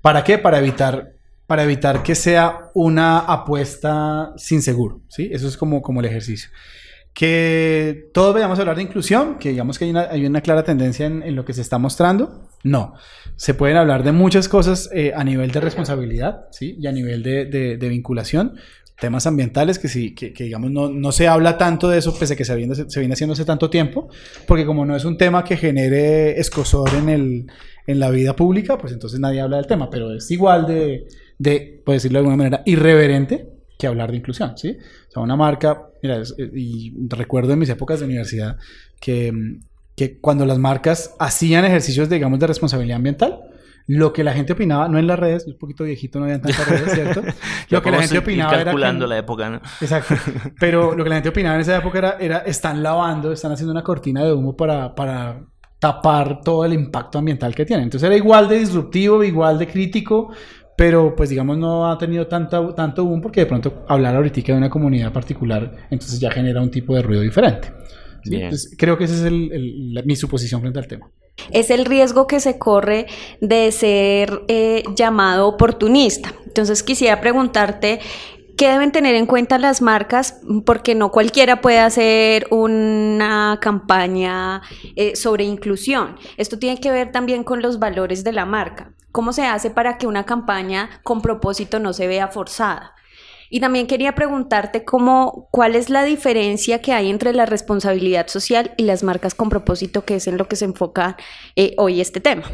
¿Para 0.00 0.24
qué? 0.24 0.38
Para 0.38 0.58
evitar 0.58 1.12
para 1.48 1.64
evitar 1.64 2.02
que 2.02 2.14
sea 2.14 2.70
una 2.74 3.20
apuesta 3.20 4.34
sin 4.36 4.60
seguro, 4.60 5.00
¿sí? 5.08 5.30
Eso 5.32 5.48
es 5.48 5.56
como, 5.56 5.80
como 5.80 6.00
el 6.00 6.06
ejercicio. 6.06 6.50
Que 7.14 8.10
todos 8.12 8.34
vayamos 8.34 8.58
a 8.58 8.62
hablar 8.62 8.76
de 8.76 8.82
inclusión, 8.82 9.38
que 9.38 9.48
digamos 9.48 9.78
que 9.78 9.86
hay 9.86 9.90
una, 9.90 10.02
hay 10.10 10.26
una 10.26 10.42
clara 10.42 10.62
tendencia 10.62 11.06
en, 11.06 11.22
en, 11.22 11.34
lo 11.34 11.46
que 11.46 11.54
se 11.54 11.62
está 11.62 11.78
mostrando. 11.78 12.46
No, 12.64 12.92
se 13.36 13.54
pueden 13.54 13.78
hablar 13.78 14.02
de 14.02 14.12
muchas 14.12 14.46
cosas 14.46 14.90
eh, 14.92 15.14
a 15.16 15.24
nivel 15.24 15.50
de 15.50 15.60
responsabilidad, 15.60 16.48
¿sí? 16.50 16.76
Y 16.78 16.86
a 16.86 16.92
nivel 16.92 17.22
de, 17.22 17.46
de, 17.46 17.78
de 17.78 17.88
vinculación, 17.88 18.58
temas 19.00 19.26
ambientales 19.26 19.78
que 19.78 19.88
sí, 19.88 20.14
que, 20.14 20.32
que, 20.32 20.44
digamos 20.44 20.70
no, 20.70 20.88
no 20.88 21.12
se 21.12 21.28
habla 21.28 21.56
tanto 21.56 21.88
de 21.88 21.98
eso, 21.98 22.18
pese 22.18 22.34
a 22.34 22.36
que 22.36 22.44
se 22.44 22.54
viene, 22.56 22.74
se 22.74 23.00
viene 23.00 23.12
haciendo 23.12 23.32
hace 23.32 23.44
tanto 23.44 23.70
tiempo, 23.70 24.08
porque 24.46 24.66
como 24.66 24.84
no 24.84 24.96
es 24.96 25.04
un 25.04 25.16
tema 25.16 25.44
que 25.44 25.56
genere 25.56 26.38
escosor 26.40 26.90
en, 26.94 27.08
el, 27.08 27.46
en 27.86 28.00
la 28.00 28.10
vida 28.10 28.34
pública, 28.34 28.76
pues 28.76 28.92
entonces 28.92 29.20
nadie 29.20 29.40
habla 29.40 29.58
del 29.58 29.66
tema, 29.66 29.88
pero 29.88 30.12
es 30.12 30.30
igual 30.30 30.66
de, 30.66 31.06
de, 31.38 31.80
por 31.84 31.94
decirlo 31.94 32.18
de 32.18 32.20
alguna 32.20 32.36
manera, 32.36 32.62
irreverente 32.66 33.48
que 33.78 33.86
hablar 33.86 34.10
de 34.10 34.16
inclusión, 34.16 34.58
¿sí? 34.58 34.76
O 35.08 35.12
sea, 35.12 35.22
una 35.22 35.36
marca, 35.36 35.90
mira, 36.02 36.20
y 36.54 36.92
recuerdo 37.08 37.52
en 37.52 37.60
mis 37.60 37.68
épocas 37.68 38.00
de 38.00 38.06
universidad 38.06 38.56
que, 39.00 39.32
que 39.94 40.18
cuando 40.18 40.44
las 40.44 40.58
marcas 40.58 41.14
hacían 41.20 41.64
ejercicios, 41.64 42.08
digamos, 42.08 42.40
de 42.40 42.48
responsabilidad 42.48 42.96
ambiental, 42.96 43.40
lo 43.88 44.12
que 44.12 44.22
la 44.22 44.34
gente 44.34 44.52
opinaba, 44.52 44.86
no 44.86 44.98
en 44.98 45.06
las 45.06 45.18
redes, 45.18 45.46
un 45.46 45.56
poquito 45.56 45.82
viejito, 45.82 46.18
no 46.18 46.26
había 46.26 46.40
tantas 46.42 46.68
redes, 46.68 46.92
¿cierto? 46.92 47.22
lo 47.70 47.82
que 47.82 47.90
la 47.90 48.02
gente 48.02 48.18
opinaba 48.18 48.52
calculando 48.52 49.06
era 49.06 49.08
que, 49.08 49.14
la 49.14 49.18
época, 49.18 49.50
¿no? 49.50 49.56
Exacto. 49.80 50.14
Pero 50.60 50.94
lo 50.94 51.02
que 51.02 51.08
la 51.08 51.16
gente 51.16 51.30
opinaba 51.30 51.54
en 51.54 51.62
esa 51.62 51.78
época 51.78 51.98
era, 51.98 52.16
era 52.20 52.38
están 52.40 52.82
lavando, 52.82 53.32
están 53.32 53.52
haciendo 53.52 53.72
una 53.72 53.82
cortina 53.82 54.22
de 54.22 54.34
humo 54.34 54.54
para, 54.54 54.94
para 54.94 55.40
tapar 55.78 56.42
todo 56.42 56.66
el 56.66 56.74
impacto 56.74 57.18
ambiental 57.18 57.54
que 57.54 57.64
tienen. 57.64 57.84
Entonces 57.84 58.06
era 58.06 58.16
igual 58.16 58.46
de 58.46 58.58
disruptivo, 58.58 59.24
igual 59.24 59.58
de 59.58 59.66
crítico, 59.66 60.32
pero 60.76 61.16
pues 61.16 61.30
digamos 61.30 61.56
no 61.56 61.90
ha 61.90 61.96
tenido 61.96 62.26
tanta, 62.26 62.74
tanto 62.74 63.06
boom 63.06 63.22
porque 63.22 63.40
de 63.40 63.46
pronto 63.46 63.86
hablar 63.88 64.16
ahorita 64.16 64.52
de 64.52 64.52
una 64.52 64.68
comunidad 64.68 65.14
particular, 65.14 65.88
entonces 65.90 66.20
ya 66.20 66.30
genera 66.30 66.60
un 66.60 66.70
tipo 66.70 66.94
de 66.94 67.00
ruido 67.00 67.22
diferente. 67.22 67.72
¿sí? 68.22 68.36
Entonces, 68.36 68.76
creo 68.76 68.98
que 68.98 69.04
esa 69.04 69.14
es 69.14 69.22
el, 69.22 69.50
el, 69.50 69.94
la, 69.94 70.02
mi 70.02 70.14
suposición 70.14 70.60
frente 70.60 70.78
al 70.78 70.86
tema. 70.86 71.10
Es 71.50 71.70
el 71.70 71.84
riesgo 71.84 72.26
que 72.26 72.40
se 72.40 72.58
corre 72.58 73.06
de 73.40 73.70
ser 73.72 74.42
eh, 74.48 74.82
llamado 74.94 75.48
oportunista. 75.48 76.34
Entonces 76.46 76.82
quisiera 76.82 77.20
preguntarte, 77.20 78.00
¿Qué 78.58 78.68
deben 78.68 78.90
tener 78.90 79.14
en 79.14 79.26
cuenta 79.26 79.56
las 79.56 79.80
marcas? 79.82 80.40
Porque 80.66 80.96
no 80.96 81.12
cualquiera 81.12 81.60
puede 81.60 81.78
hacer 81.78 82.48
una 82.50 83.60
campaña 83.62 84.62
eh, 84.96 85.14
sobre 85.14 85.44
inclusión. 85.44 86.16
Esto 86.36 86.58
tiene 86.58 86.80
que 86.80 86.90
ver 86.90 87.12
también 87.12 87.44
con 87.44 87.62
los 87.62 87.78
valores 87.78 88.24
de 88.24 88.32
la 88.32 88.46
marca. 88.46 88.90
¿Cómo 89.12 89.32
se 89.32 89.46
hace 89.46 89.70
para 89.70 89.96
que 89.96 90.08
una 90.08 90.26
campaña 90.26 90.90
con 91.04 91.22
propósito 91.22 91.78
no 91.78 91.92
se 91.92 92.08
vea 92.08 92.26
forzada? 92.26 92.96
Y 93.50 93.60
también 93.60 93.86
quería 93.86 94.14
preguntarte 94.14 94.84
cómo, 94.84 95.48
cuál 95.50 95.74
es 95.74 95.90
la 95.90 96.04
diferencia 96.04 96.80
que 96.80 96.92
hay 96.92 97.10
entre 97.10 97.32
la 97.32 97.46
responsabilidad 97.46 98.28
social 98.28 98.72
y 98.76 98.84
las 98.84 99.02
marcas 99.02 99.34
con 99.34 99.48
propósito, 99.48 100.04
que 100.04 100.16
es 100.16 100.26
en 100.26 100.36
lo 100.36 100.48
que 100.48 100.56
se 100.56 100.64
enfoca 100.64 101.16
eh, 101.56 101.74
hoy 101.78 102.00
este 102.00 102.20
tema. 102.20 102.44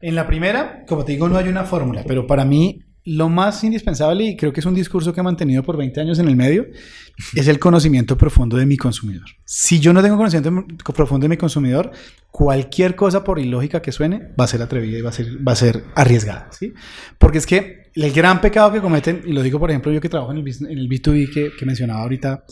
En 0.00 0.14
la 0.14 0.26
primera, 0.26 0.84
como 0.86 1.04
te 1.04 1.12
digo, 1.12 1.28
no 1.28 1.38
hay 1.38 1.48
una 1.48 1.64
fórmula, 1.64 2.04
pero 2.06 2.26
para 2.26 2.44
mí 2.44 2.84
lo 3.04 3.28
más 3.28 3.64
indispensable, 3.64 4.24
y 4.24 4.36
creo 4.36 4.52
que 4.52 4.60
es 4.60 4.66
un 4.66 4.74
discurso 4.74 5.12
que 5.12 5.20
he 5.20 5.24
mantenido 5.24 5.62
por 5.62 5.76
20 5.76 6.00
años 6.00 6.18
en 6.18 6.28
el 6.28 6.36
medio, 6.36 6.66
es 7.34 7.48
el 7.48 7.58
conocimiento 7.58 8.16
profundo 8.16 8.56
de 8.56 8.66
mi 8.66 8.76
consumidor. 8.76 9.26
Si 9.44 9.80
yo 9.80 9.92
no 9.92 10.02
tengo 10.02 10.16
conocimiento 10.16 10.64
profundo 10.94 11.24
de 11.24 11.28
mi 11.28 11.36
consumidor, 11.36 11.90
cualquier 12.30 12.94
cosa 12.94 13.24
por 13.24 13.38
ilógica 13.38 13.82
que 13.82 13.92
suene 13.92 14.28
va 14.38 14.44
a 14.44 14.48
ser 14.48 14.62
atrevida 14.62 14.98
y 14.98 15.02
va 15.02 15.10
a 15.10 15.12
ser, 15.12 15.26
va 15.46 15.52
a 15.52 15.56
ser 15.56 15.84
arriesgada. 15.94 16.48
¿sí? 16.52 16.74
Porque 17.18 17.38
es 17.38 17.46
que 17.46 17.81
el 17.94 18.12
gran 18.12 18.40
pecado 18.40 18.72
que 18.72 18.80
cometen, 18.80 19.22
y 19.26 19.32
lo 19.32 19.42
digo 19.42 19.58
por 19.58 19.70
ejemplo 19.70 19.92
yo 19.92 20.00
que 20.00 20.08
trabajo 20.08 20.32
en 20.32 20.38
el, 20.38 20.48
en 20.48 20.78
el 20.78 20.88
B2B 20.88 21.32
que, 21.32 21.52
que 21.58 21.66
mencionaba 21.66 22.02
ahorita, 22.02 22.44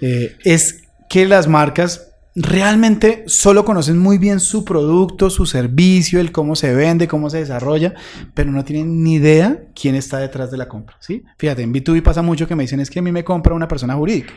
eh, 0.00 0.36
es 0.44 0.82
que 1.08 1.26
las 1.26 1.48
marcas 1.48 2.08
realmente 2.34 3.24
solo 3.26 3.64
conocen 3.64 3.98
muy 3.98 4.18
bien 4.18 4.38
su 4.38 4.64
producto, 4.64 5.28
su 5.28 5.44
servicio, 5.44 6.20
el 6.20 6.30
cómo 6.30 6.54
se 6.54 6.72
vende, 6.74 7.08
cómo 7.08 7.30
se 7.30 7.38
desarrolla, 7.38 7.94
pero 8.34 8.52
no 8.52 8.64
tienen 8.64 9.02
ni 9.02 9.14
idea 9.14 9.64
quién 9.74 9.94
está 9.94 10.18
detrás 10.18 10.50
de 10.50 10.56
la 10.56 10.68
compra, 10.68 10.96
¿sí? 11.00 11.24
Fíjate, 11.36 11.62
en 11.62 11.74
B2B 11.74 12.02
pasa 12.02 12.22
mucho 12.22 12.46
que 12.46 12.54
me 12.54 12.62
dicen 12.62 12.80
es 12.80 12.90
que 12.90 13.00
a 13.00 13.02
mí 13.02 13.10
me 13.10 13.24
compra 13.24 13.54
una 13.54 13.66
persona 13.66 13.94
jurídica. 13.94 14.32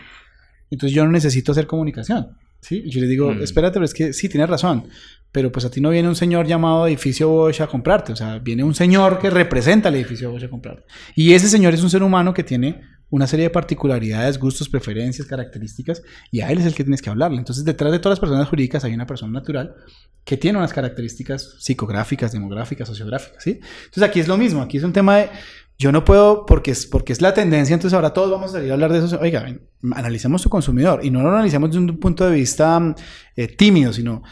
Entonces 0.72 0.96
yo 0.96 1.06
no 1.06 1.12
necesito 1.12 1.52
hacer 1.52 1.68
comunicación, 1.68 2.38
¿sí? 2.62 2.82
Y 2.86 2.90
yo 2.90 3.02
les 3.02 3.10
digo, 3.10 3.34
mm. 3.34 3.44
espérate, 3.44 3.74
pero 3.74 3.86
es 3.86 3.94
que 3.94 4.14
sí, 4.14 4.30
tienes 4.30 4.50
razón, 4.50 4.86
pero 5.32 5.52
pues 5.52 5.66
a 5.66 5.72
ti 5.72 5.82
no 5.82 5.90
viene 5.90 6.10
un 6.10 6.16
señor 6.16 6.46
llamado 6.46 6.88
edificio 6.88 7.30
Bosch 7.30 7.62
a 7.62 7.68
comprarte, 7.68 8.14
o 8.14 8.16
sea, 8.16 8.40
viene 8.40 8.64
un 8.64 8.76
señor 8.76 9.20
que 9.20 9.30
representa 9.30 9.90
el 9.90 9.96
edificio 9.96 10.32
Bosch 10.32 10.44
a 10.44 10.50
comprarte. 10.50 10.84
Y 11.16 11.34
ese 11.34 11.48
señor 11.48 11.74
es 11.74 11.82
un 11.84 11.90
ser 11.90 12.04
humano 12.04 12.34
que 12.34 12.44
tiene 12.44 12.82
una 13.12 13.28
serie 13.28 13.44
de 13.44 13.50
particularidades, 13.50 14.40
gustos, 14.40 14.70
preferencias, 14.70 15.28
características, 15.28 16.02
y 16.32 16.40
a 16.40 16.50
él 16.50 16.60
es 16.60 16.66
el 16.66 16.74
que 16.74 16.84
tienes 16.84 17.02
que 17.02 17.10
hablarle. 17.10 17.38
Entonces, 17.38 17.66
detrás 17.66 17.92
de 17.92 18.00
todas 18.00 18.14
las 18.14 18.20
personas 18.22 18.48
jurídicas 18.48 18.86
hay 18.86 18.94
una 18.94 19.06
persona 19.06 19.34
natural 19.34 19.76
que 20.24 20.38
tiene 20.38 20.58
unas 20.58 20.72
características 20.72 21.58
psicográficas, 21.60 22.32
demográficas, 22.32 22.88
sociográficas, 22.88 23.44
¿sí? 23.44 23.60
Entonces, 23.86 24.04
aquí 24.04 24.22
es 24.22 24.30
lo 24.30 24.38
mismo, 24.38 24.62
aquí 24.62 24.78
es 24.78 24.84
un 24.84 24.94
tema 24.94 25.18
de, 25.18 25.30
yo 25.78 25.92
no 25.92 26.06
puedo, 26.06 26.46
porque 26.46 26.72
es, 26.72 26.88
porque 26.88 27.12
es 27.12 27.22
la 27.22 27.34
tendencia, 27.34 27.74
entonces 27.74 27.94
ahora 27.94 28.14
todos 28.14 28.32
vamos 28.32 28.52
a 28.52 28.54
salir 28.54 28.72
a 28.72 28.76
hablar 28.76 28.94
de 28.94 29.00
eso. 29.00 29.20
Oiga, 29.20 29.46
analicemos 29.92 30.42
su 30.42 30.50
consumidor, 30.50 31.02
y 31.04 31.12
no 31.12 31.22
lo 31.22 31.32
analicemos 31.32 31.70
desde 31.70 31.84
un 31.84 32.00
punto 32.00 32.30
de 32.30 32.36
vista 32.36 32.96
eh, 33.36 33.48
tímido, 33.50 33.92
sino 33.92 34.24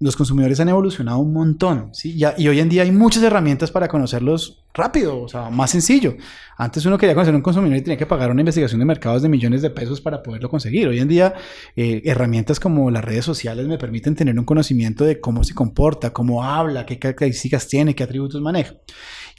los 0.00 0.14
consumidores 0.16 0.60
han 0.60 0.68
evolucionado 0.68 1.18
un 1.18 1.32
montón, 1.32 1.90
¿sí? 1.92 2.16
Ya- 2.16 2.34
y 2.38 2.46
hoy 2.48 2.60
en 2.60 2.68
día 2.68 2.82
hay 2.82 2.92
muchas 2.92 3.22
herramientas 3.22 3.70
para 3.70 3.88
conocerlos 3.88 4.64
rápido, 4.72 5.22
o 5.22 5.28
sea, 5.28 5.50
más 5.50 5.72
sencillo. 5.72 6.16
Antes 6.56 6.86
uno 6.86 6.96
quería 6.96 7.14
conocer 7.14 7.34
a 7.34 7.36
un 7.36 7.42
consumidor 7.42 7.76
y 7.78 7.82
tenía 7.82 7.96
que 7.96 8.06
pagar 8.06 8.30
una 8.30 8.40
investigación 8.42 8.78
de 8.78 8.84
mercados 8.84 9.22
de 9.22 9.28
millones 9.28 9.60
de 9.60 9.70
pesos 9.70 10.00
para 10.00 10.22
poderlo 10.22 10.48
conseguir. 10.48 10.86
Hoy 10.86 11.00
en 11.00 11.08
día, 11.08 11.34
eh, 11.74 12.02
herramientas 12.04 12.60
como 12.60 12.90
las 12.92 13.04
redes 13.04 13.24
sociales 13.24 13.66
me 13.66 13.76
permiten 13.76 14.14
tener 14.14 14.38
un 14.38 14.44
conocimiento 14.44 15.04
de 15.04 15.20
cómo 15.20 15.42
se 15.42 15.54
comporta, 15.54 16.12
cómo 16.12 16.44
habla, 16.44 16.86
qué 16.86 16.98
características 17.00 17.66
tiene, 17.66 17.96
qué 17.96 18.04
atributos 18.04 18.40
maneja. 18.40 18.74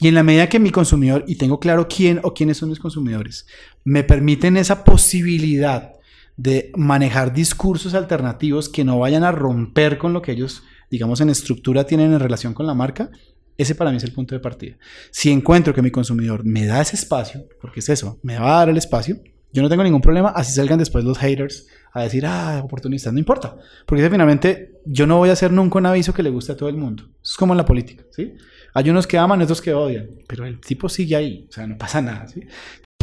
Y 0.01 0.09
en 0.09 0.15
la 0.15 0.23
medida 0.23 0.47
que 0.49 0.59
mi 0.59 0.71
consumidor, 0.71 1.23
y 1.27 1.35
tengo 1.35 1.59
claro 1.59 1.87
quién 1.87 2.19
o 2.23 2.33
quiénes 2.33 2.57
son 2.57 2.69
mis 2.69 2.79
consumidores, 2.79 3.45
me 3.85 4.03
permiten 4.03 4.57
esa 4.57 4.83
posibilidad 4.83 5.93
de 6.39 6.71
manejar 6.77 7.33
discursos 7.33 7.93
alternativos 7.93 8.69
que 8.69 8.85
no 8.85 8.97
vayan 8.97 9.25
a 9.25 9.31
romper 9.33 9.97
con 9.97 10.13
lo 10.13 10.21
que 10.21 10.31
ellos, 10.31 10.63
digamos, 10.89 11.19
en 11.19 11.29
estructura 11.29 11.83
tienen 11.83 12.13
en 12.13 12.19
relación 12.21 12.53
con 12.53 12.65
la 12.65 12.73
marca, 12.73 13.11
ese 13.57 13.75
para 13.75 13.91
mí 13.91 13.97
es 13.97 14.05
el 14.05 14.13
punto 14.13 14.35
de 14.35 14.39
partida. 14.39 14.77
Si 15.11 15.31
encuentro 15.31 15.73
que 15.73 15.81
mi 15.81 15.91
consumidor 15.91 16.45
me 16.45 16.65
da 16.65 16.79
ese 16.79 16.95
espacio, 16.95 17.45
porque 17.59 17.81
es 17.81 17.89
eso, 17.89 18.19
me 18.23 18.39
va 18.39 18.55
a 18.55 18.59
dar 18.59 18.69
el 18.69 18.77
espacio, 18.77 19.17
yo 19.51 19.61
no 19.61 19.67
tengo 19.67 19.83
ningún 19.83 19.99
problema, 19.99 20.29
así 20.29 20.53
salgan 20.53 20.79
después 20.79 21.03
los 21.03 21.17
haters 21.17 21.67
a 21.91 22.03
decir, 22.03 22.25
ah, 22.25 22.61
oportunistas, 22.63 23.11
no 23.11 23.19
importa. 23.19 23.57
Porque 23.85 24.09
finalmente 24.09 24.79
yo 24.85 25.05
no 25.07 25.17
voy 25.17 25.29
a 25.29 25.33
hacer 25.33 25.51
nunca 25.51 25.79
un 25.79 25.87
aviso 25.87 26.13
que 26.13 26.23
le 26.23 26.29
guste 26.29 26.53
a 26.53 26.55
todo 26.55 26.69
el 26.69 26.77
mundo. 26.77 27.03
Es 27.21 27.33
como 27.33 27.51
en 27.51 27.57
la 27.57 27.65
política, 27.65 28.05
¿sí? 28.11 28.33
Hay 28.73 28.89
unos 28.89 29.05
que 29.07 29.17
aman, 29.17 29.41
otros 29.41 29.61
que 29.61 29.73
odian, 29.73 30.07
pero 30.25 30.45
el 30.45 30.61
tipo 30.61 30.87
sigue 30.87 31.17
ahí, 31.17 31.47
o 31.49 31.51
sea, 31.51 31.67
no 31.67 31.77
pasa 31.77 32.01
nada, 32.01 32.29
¿sí? 32.29 32.43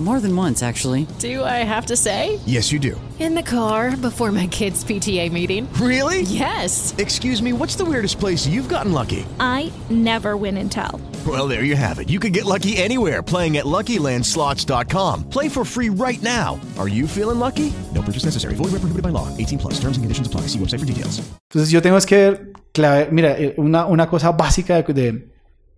More 0.00 0.18
than 0.18 0.34
once, 0.34 0.62
actually. 0.62 1.06
Do 1.18 1.44
I 1.44 1.62
have 1.62 1.84
to 1.86 1.96
say? 1.96 2.40
Yes, 2.46 2.72
you 2.72 2.78
do. 2.78 2.98
In 3.18 3.34
the 3.34 3.42
car 3.42 3.94
before 3.98 4.32
my 4.32 4.46
kids' 4.46 4.82
PTA 4.82 5.30
meeting. 5.30 5.70
Really? 5.74 6.22
Yes. 6.22 6.94
Excuse 6.96 7.42
me, 7.42 7.52
what's 7.52 7.76
the 7.76 7.84
weirdest 7.84 8.18
place 8.18 8.46
you've 8.46 8.70
gotten 8.70 8.94
lucky? 8.94 9.26
I 9.38 9.70
never 9.90 10.38
win 10.38 10.56
and 10.56 10.72
tell. 10.72 11.02
Well, 11.26 11.46
there 11.46 11.64
you 11.64 11.76
have 11.76 11.98
it. 11.98 12.08
You 12.08 12.18
can 12.18 12.32
get 12.32 12.46
lucky 12.46 12.78
anywhere 12.78 13.22
playing 13.22 13.58
at 13.58 13.66
LuckyLandSlots.com. 13.66 15.28
Play 15.28 15.50
for 15.50 15.66
free 15.66 15.90
right 15.90 16.22
now. 16.22 16.58
Are 16.78 16.88
you 16.88 17.06
feeling 17.06 17.38
lucky? 17.38 17.70
No 17.94 18.00
purchase 18.00 18.24
necessary. 18.24 18.54
Void 18.54 18.72
where 18.72 18.80
prohibited 18.80 19.02
by 19.02 19.10
law. 19.10 19.28
18 19.36 19.58
plus. 19.58 19.74
Terms 19.74 19.98
and 19.98 20.04
conditions 20.04 20.26
apply. 20.26 20.48
See 20.48 20.58
website 20.58 20.80
for 20.80 20.86
details. 20.86 21.20
Entonces 21.52 21.72
yo 21.72 21.82
tengo 21.82 21.98
es 21.98 22.06
que 22.06 22.52
clave, 22.72 23.10
mira, 23.10 23.36
eh, 23.38 23.54
una, 23.58 23.86
una 23.86 24.08
cosa 24.08 24.30
básica 24.32 24.82
de, 24.82 25.29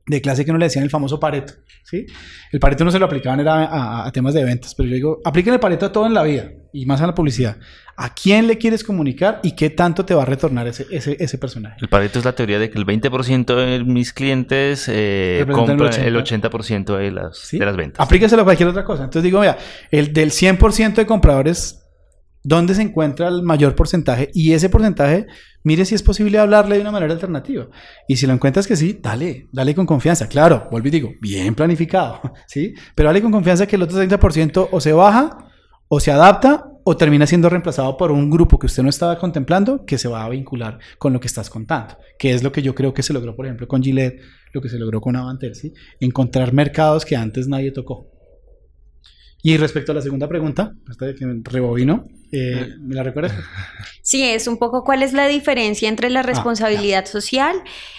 de, 0.06 0.20
clase 0.20 0.44
que 0.44 0.52
no 0.52 0.58
le 0.58 0.66
decían 0.66 0.84
el 0.84 0.90
famoso 0.90 1.18
Pareto, 1.20 1.54
¿sí? 1.84 2.06
El 2.50 2.60
Pareto 2.60 2.84
no 2.84 2.90
se 2.90 2.98
lo 2.98 3.06
aplicaban 3.06 3.40
era 3.40 3.64
a, 3.64 4.06
a 4.06 4.12
temas 4.12 4.34
de 4.34 4.44
ventas, 4.44 4.74
pero 4.74 4.88
yo 4.88 4.94
digo, 4.94 5.20
apliquen 5.24 5.54
el 5.54 5.60
Pareto 5.60 5.86
a 5.86 5.92
todo 5.92 6.06
en 6.06 6.14
la 6.14 6.22
vida 6.22 6.50
y 6.72 6.86
más 6.86 7.00
a 7.02 7.06
la 7.06 7.14
publicidad. 7.14 7.56
¿A 7.96 8.14
quién 8.14 8.46
le 8.46 8.56
quieres 8.56 8.82
comunicar 8.84 9.40
y 9.42 9.52
qué 9.52 9.68
tanto 9.68 10.04
te 10.04 10.14
va 10.14 10.22
a 10.22 10.24
retornar 10.24 10.66
ese, 10.66 10.86
ese, 10.90 11.16
ese 11.20 11.38
personaje? 11.38 11.76
El 11.80 11.88
Pareto 11.88 12.18
es 12.18 12.24
la 12.24 12.34
teoría 12.34 12.58
de 12.58 12.70
que 12.70 12.78
el 12.78 12.86
20% 12.86 13.54
de 13.54 13.84
mis 13.84 14.12
clientes 14.12 14.86
eh, 14.88 15.44
compran 15.50 15.78
el 15.78 16.16
el 16.16 16.16
80%. 16.16 16.50
80% 16.50 16.96
de 16.96 17.10
las, 17.10 17.38
¿Sí? 17.38 17.58
de 17.58 17.66
las 17.66 17.76
ventas. 17.76 18.04
Aplíqueselo 18.04 18.42
a 18.42 18.44
cualquier 18.44 18.70
otra 18.70 18.84
cosa. 18.84 19.04
Entonces 19.04 19.24
digo, 19.24 19.40
mira, 19.40 19.58
el 19.90 20.12
del 20.12 20.30
100% 20.30 20.94
de 20.94 21.06
compradores, 21.06 21.81
¿dónde 22.42 22.74
se 22.74 22.82
encuentra 22.82 23.28
el 23.28 23.42
mayor 23.42 23.74
porcentaje? 23.74 24.30
Y 24.34 24.52
ese 24.52 24.68
porcentaje, 24.68 25.26
mire 25.62 25.84
si 25.84 25.94
es 25.94 26.02
posible 26.02 26.38
hablarle 26.38 26.76
de 26.76 26.80
una 26.80 26.90
manera 26.90 27.12
alternativa. 27.12 27.68
Y 28.08 28.16
si 28.16 28.26
lo 28.26 28.32
encuentras 28.32 28.66
que 28.66 28.76
sí, 28.76 28.98
dale, 29.02 29.48
dale 29.52 29.74
con 29.74 29.86
confianza. 29.86 30.28
Claro, 30.28 30.68
vuelvo 30.70 30.88
y 30.88 30.90
digo, 30.90 31.10
bien 31.20 31.54
planificado, 31.54 32.20
¿sí? 32.46 32.74
Pero 32.94 33.08
dale 33.08 33.22
con 33.22 33.32
confianza 33.32 33.66
que 33.66 33.76
el 33.76 33.82
otro 33.82 34.02
30% 34.02 34.68
o 34.70 34.80
se 34.80 34.92
baja, 34.92 35.50
o 35.88 36.00
se 36.00 36.10
adapta, 36.10 36.68
o 36.84 36.96
termina 36.96 37.26
siendo 37.26 37.48
reemplazado 37.48 37.96
por 37.96 38.10
un 38.10 38.30
grupo 38.30 38.58
que 38.58 38.66
usted 38.66 38.82
no 38.82 38.88
estaba 38.88 39.18
contemplando, 39.18 39.84
que 39.84 39.98
se 39.98 40.08
va 40.08 40.24
a 40.24 40.28
vincular 40.28 40.78
con 40.98 41.12
lo 41.12 41.20
que 41.20 41.28
estás 41.28 41.48
contando. 41.48 41.96
Que 42.18 42.34
es 42.34 42.42
lo 42.42 42.50
que 42.50 42.62
yo 42.62 42.74
creo 42.74 42.92
que 42.92 43.02
se 43.02 43.12
logró, 43.12 43.36
por 43.36 43.46
ejemplo, 43.46 43.68
con 43.68 43.82
Gillette, 43.82 44.20
lo 44.52 44.60
que 44.60 44.68
se 44.68 44.78
logró 44.78 45.00
con 45.00 45.16
Avantel, 45.16 45.54
¿sí? 45.54 45.72
Encontrar 46.00 46.52
mercados 46.52 47.04
que 47.04 47.16
antes 47.16 47.46
nadie 47.46 47.70
tocó. 47.70 48.11
Y 49.42 49.56
respecto 49.56 49.90
a 49.90 49.94
la 49.96 50.00
segunda 50.00 50.28
pregunta, 50.28 50.72
hasta 50.88 51.14
que 51.14 51.26
me 51.26 51.42
rebobino, 51.42 52.06
eh, 52.30 52.74
¿me 52.80 52.94
la 52.94 53.02
recuerdas? 53.02 53.32
Sí, 54.04 54.24
es 54.24 54.48
un 54.48 54.58
poco 54.58 54.82
cuál 54.82 55.04
es 55.04 55.12
la 55.12 55.28
diferencia 55.28 55.88
entre 55.88 56.10
la 56.10 56.22
responsabilidad 56.22 57.06
social 57.06 57.54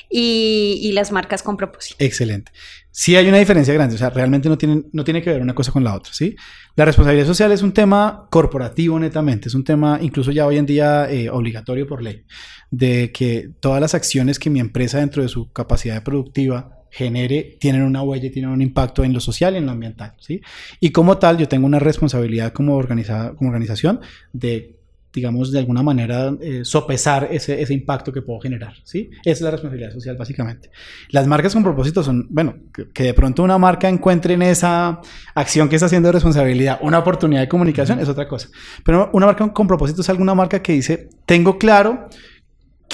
y, 0.10 0.80
y 0.82 0.92
las 0.92 1.14
marcas 1.14 1.42
con 1.44 1.56
propósito. 1.56 1.96
Excelente. 1.98 2.52
Sí 2.92 3.16
hay 3.16 3.28
una 3.28 3.38
diferencia 3.38 3.74
grande, 3.74 3.96
o 3.96 3.98
sea, 3.98 4.10
realmente 4.10 4.50
no, 4.50 4.58
tienen, 4.58 4.88
no 4.92 5.06
tiene 5.06 5.22
que 5.22 5.32
ver 5.32 5.42
una 5.42 5.56
cosa 5.56 5.72
con 5.72 5.84
la 5.84 5.96
otra, 5.96 6.14
¿sí? 6.14 6.36
La 6.76 6.84
responsabilidad 6.86 7.26
social 7.26 7.54
es 7.54 7.62
un 7.62 7.72
tema 7.72 8.28
corporativo 8.30 9.00
netamente, 9.00 9.48
es 9.48 9.56
un 9.56 9.64
tema 9.64 9.98
incluso 10.02 10.32
ya 10.32 10.46
hoy 10.46 10.58
en 10.58 10.66
día 10.66 11.10
eh, 11.10 11.30
obligatorio 11.30 11.88
por 11.88 12.04
ley, 12.04 12.26
de 12.70 13.12
que 13.14 13.50
todas 13.62 13.80
las 13.80 13.96
acciones 13.96 14.40
que 14.40 14.50
mi 14.50 14.60
empresa 14.60 15.00
dentro 15.00 15.24
de 15.24 15.30
su 15.30 15.52
capacidad 15.54 16.04
productiva 16.04 16.83
genere, 16.94 17.58
tienen 17.60 17.82
una 17.82 18.04
huella 18.04 18.32
tienen 18.32 18.52
un 18.52 18.62
impacto 18.62 19.04
en 19.04 19.14
lo 19.14 19.20
social 19.20 19.56
y 19.56 19.58
en 19.58 19.66
lo 19.66 19.72
ambiental, 19.72 20.14
¿sí? 20.20 20.42
Y 20.80 20.92
como 20.92 21.18
tal, 21.18 21.40
yo 21.40 21.48
tengo 21.48 21.66
una 21.66 21.80
responsabilidad 21.80 22.54
como, 22.54 22.76
organiza, 22.76 23.34
como 23.36 23.50
organización 23.50 24.00
de 24.32 24.76
digamos, 25.14 25.52
de 25.52 25.60
alguna 25.60 25.84
manera 25.84 26.36
eh, 26.42 26.62
sopesar 26.64 27.28
ese, 27.30 27.62
ese, 27.62 27.72
impacto 27.72 28.12
que 28.12 28.24
puedo 28.24 28.40
generar, 28.40 28.74
¿sí? 28.84 29.12
Esa 29.24 29.32
es 29.32 29.42
la 29.42 29.52
responsabilidad 29.52 29.92
social, 29.92 30.18
básicamente. 30.18 30.72
Las 31.10 31.28
marcas 31.28 31.54
con 31.54 31.62
propósito 31.62 32.02
son, 32.02 32.26
bueno, 32.32 32.56
que, 32.92 33.04
de 33.04 33.14
pronto 33.14 33.44
una 33.44 33.60
marca 33.60 33.88
encuentre 33.88 34.34
en 34.34 34.42
esa 34.42 35.02
acción 35.36 35.70
que 35.70 35.76
está 35.76 35.86
haciendo 35.86 36.12
responsabilidad 36.12 36.80
una 36.82 36.98
oportunidad 36.98 37.42
de 37.42 37.48
comunicación, 37.48 38.00
es 38.00 38.10
otra 38.10 38.28
cosa. 38.28 38.50
Pero 38.84 39.12
una 39.14 39.28
marca 39.28 39.48
con 39.54 39.68
propósito 39.68 40.02
es 40.02 40.10
alguna 40.10 40.34
marca 40.34 40.64
que 40.64 40.74
dice, 40.74 41.10
tengo 41.28 41.60
claro 41.60 42.10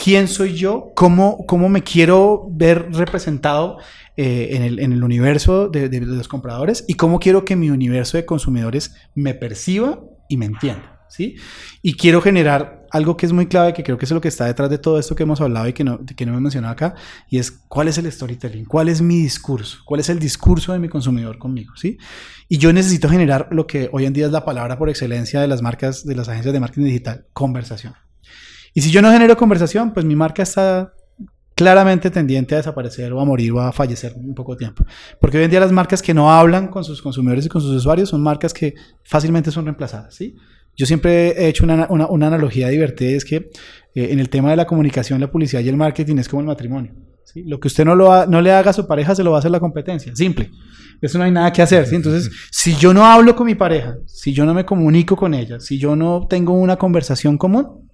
quién 0.01 0.27
soy 0.27 0.55
yo, 0.55 0.91
cómo, 0.95 1.45
cómo 1.45 1.69
me 1.69 1.83
quiero 1.83 2.47
ver 2.51 2.91
representado 2.91 3.77
eh, 4.15 4.49
en, 4.51 4.63
el, 4.63 4.79
en, 4.79 4.93
el, 4.93 5.03
universo 5.03 5.67
de, 5.67 5.89
los 6.01 6.27
compradores 6.27 6.85
y 6.88 6.93
cómo 6.95 7.19
quiero 7.19 7.45
que 7.45 7.55
mi 7.55 7.69
universo 7.69 8.17
de 8.17 8.25
consumidores 8.25 8.95
me 9.15 9.33
perciba 9.33 9.99
y 10.27 10.38
me 10.38 10.45
entienda. 10.45 11.05
¿sí? 11.09 11.35
Y 11.81 11.95
quiero 11.95 12.21
generar 12.21 12.85
algo 12.91 13.17
que 13.17 13.25
es 13.25 13.33
muy 13.33 13.47
clave, 13.47 13.73
que 13.73 13.83
creo 13.83 13.97
que 13.97 14.05
es 14.05 14.12
lo 14.12 14.21
que 14.21 14.27
está 14.29 14.45
detrás 14.45 14.69
de 14.69 14.77
todo 14.77 14.99
esto 14.99 15.15
que 15.15 15.23
hemos 15.23 15.41
hablado 15.41 15.67
y 15.67 15.73
que 15.73 15.83
no, 15.83 15.99
que 16.05 16.25
no 16.25 16.31
hemos 16.31 16.41
mencionado 16.41 16.73
acá, 16.73 16.95
y 17.29 17.38
es 17.38 17.51
cuál 17.51 17.88
es 17.88 17.97
el 17.97 18.12
storytelling, 18.12 18.65
cuál 18.65 18.89
es 18.89 19.01
mi 19.01 19.17
discurso, 19.17 19.79
cuál 19.85 19.99
es 19.99 20.09
el 20.09 20.19
discurso 20.19 20.73
de 20.73 20.79
mi 20.79 20.89
consumidor 20.89 21.38
conmigo, 21.38 21.73
¿sí? 21.75 21.97
Y 22.47 22.57
yo 22.57 22.73
necesito 22.73 23.09
generar 23.09 23.47
lo 23.51 23.67
que 23.67 23.89
hoy 23.91 24.05
en 24.05 24.13
día 24.13 24.25
es 24.25 24.31
la 24.31 24.43
palabra 24.43 24.77
por 24.77 24.89
excelencia 24.89 25.41
de 25.41 25.47
las 25.47 25.62
marcas, 25.62 26.05
de 26.05 26.15
las 26.15 26.29
agencias 26.29 26.53
de 26.53 26.59
marketing 26.59 26.85
digital, 26.85 27.27
conversación. 27.33 27.93
Y 28.73 28.82
si 28.82 28.91
yo 28.91 29.01
no 29.01 29.12
genero 29.12 29.36
conversación, 29.38 29.93
pues 29.93 30.05
mi 30.05 30.15
marca 30.15 30.43
está 30.43 30.93
claramente 31.55 32.10
tendiente 32.10 32.55
a 32.55 32.60
desaparecer 32.60 33.12
o 33.12 33.19
a 33.19 33.25
morir 33.25 33.51
o 33.51 33.60
a 33.60 33.73
fallecer 33.73 34.13
en 34.15 34.34
poco 34.34 34.55
tiempo. 34.55 34.86
Porque 35.19 35.38
hoy 35.38 35.43
en 35.43 35.51
día 35.51 35.60
las 35.60 35.73
marcas 35.73 36.01
que 36.01 36.13
no 36.13 36.32
hablan 36.32 36.69
con 36.69 36.86
sus 36.86 37.01
consumidores 37.01 37.45
y 37.45 37.49
con 37.49 37.62
sus 37.62 37.75
usuarios 37.75 38.10
son 38.10 38.21
marcas 38.21 38.53
que 38.53 38.75
fácilmente 39.03 39.51
son 39.51 39.65
reemplazadas, 39.65 40.15
¿sí? 40.15 40.38
Yo 40.77 40.86
siempre 40.86 41.32
he 41.32 41.49
hecho 41.49 41.65
una, 41.65 41.88
una, 41.89 42.08
una 42.08 42.27
analogía 42.27 42.69
divertida, 42.69 43.10
es 43.10 43.25
que 43.25 43.36
eh, 43.36 43.49
en 44.12 44.19
el 44.19 44.29
tema 44.29 44.51
de 44.51 44.55
la 44.55 44.65
comunicación, 44.65 45.19
la 45.19 45.29
publicidad 45.29 45.62
y 45.62 45.67
el 45.67 45.75
marketing 45.75 46.15
es 46.19 46.29
como 46.29 46.39
el 46.39 46.47
matrimonio. 46.47 46.93
¿sí? 47.25 47.43
Lo 47.43 47.60
que 47.60 47.67
usted 47.67 47.84
no, 47.84 47.95
lo 47.95 48.13
ha, 48.13 48.25
no 48.25 48.39
le 48.39 48.53
haga 48.53 48.69
a 48.69 48.73
su 48.73 48.88
pareja, 48.88 49.13
se 49.13 49.23
lo 49.23 49.32
va 49.32 49.38
a 49.38 49.39
hacer 49.39 49.51
la 49.51 49.60
competencia. 49.60 50.15
Simple. 50.15 50.51
Eso 51.01 51.17
no 51.17 51.25
hay 51.25 51.32
nada 51.32 51.51
que 51.51 51.62
hacer. 51.62 51.86
¿sí? 51.86 51.95
Entonces, 51.95 52.32
si 52.49 52.75
yo 52.75 52.93
no 52.93 53.05
hablo 53.05 53.36
con 53.36 53.47
mi 53.47 53.55
pareja, 53.55 53.97
si 54.05 54.32
yo 54.32 54.45
no 54.45 54.53
me 54.53 54.65
comunico 54.65 55.17
con 55.17 55.34
ella, 55.34 55.60
si 55.60 55.77
yo 55.77 55.97
no 55.97 56.27
tengo 56.29 56.53
una 56.53 56.77
conversación 56.77 57.38
común, 57.38 57.88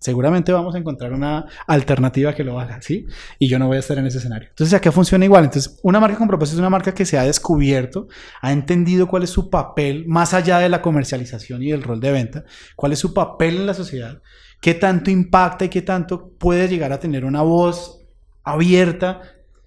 seguramente 0.00 0.50
vamos 0.50 0.74
a 0.74 0.78
encontrar 0.78 1.12
una 1.12 1.44
alternativa 1.66 2.34
que 2.34 2.42
lo 2.42 2.58
haga, 2.58 2.80
¿sí? 2.80 3.06
Y 3.38 3.48
yo 3.48 3.58
no 3.58 3.66
voy 3.66 3.76
a 3.76 3.80
estar 3.80 3.98
en 3.98 4.06
ese 4.06 4.18
escenario. 4.18 4.48
Entonces, 4.48 4.72
acá 4.72 4.90
funciona 4.90 5.26
igual. 5.26 5.44
Entonces, 5.44 5.78
una 5.82 6.00
marca 6.00 6.16
con 6.16 6.26
propósito 6.26 6.56
es 6.56 6.60
una 6.60 6.70
marca 6.70 6.94
que 6.94 7.04
se 7.04 7.18
ha 7.18 7.24
descubierto, 7.24 8.08
ha 8.40 8.50
entendido 8.50 9.06
cuál 9.06 9.24
es 9.24 9.30
su 9.30 9.50
papel, 9.50 10.06
más 10.08 10.32
allá 10.32 10.58
de 10.58 10.70
la 10.70 10.80
comercialización 10.80 11.62
y 11.62 11.70
del 11.70 11.82
rol 11.82 12.00
de 12.00 12.12
venta, 12.12 12.44
cuál 12.76 12.92
es 12.92 12.98
su 12.98 13.12
papel 13.12 13.56
en 13.56 13.66
la 13.66 13.74
sociedad, 13.74 14.22
qué 14.62 14.72
tanto 14.72 15.10
impacta 15.10 15.66
y 15.66 15.68
qué 15.68 15.82
tanto 15.82 16.32
puede 16.38 16.66
llegar 16.68 16.92
a 16.92 16.98
tener 16.98 17.26
una 17.26 17.42
voz 17.42 18.06
abierta. 18.42 19.20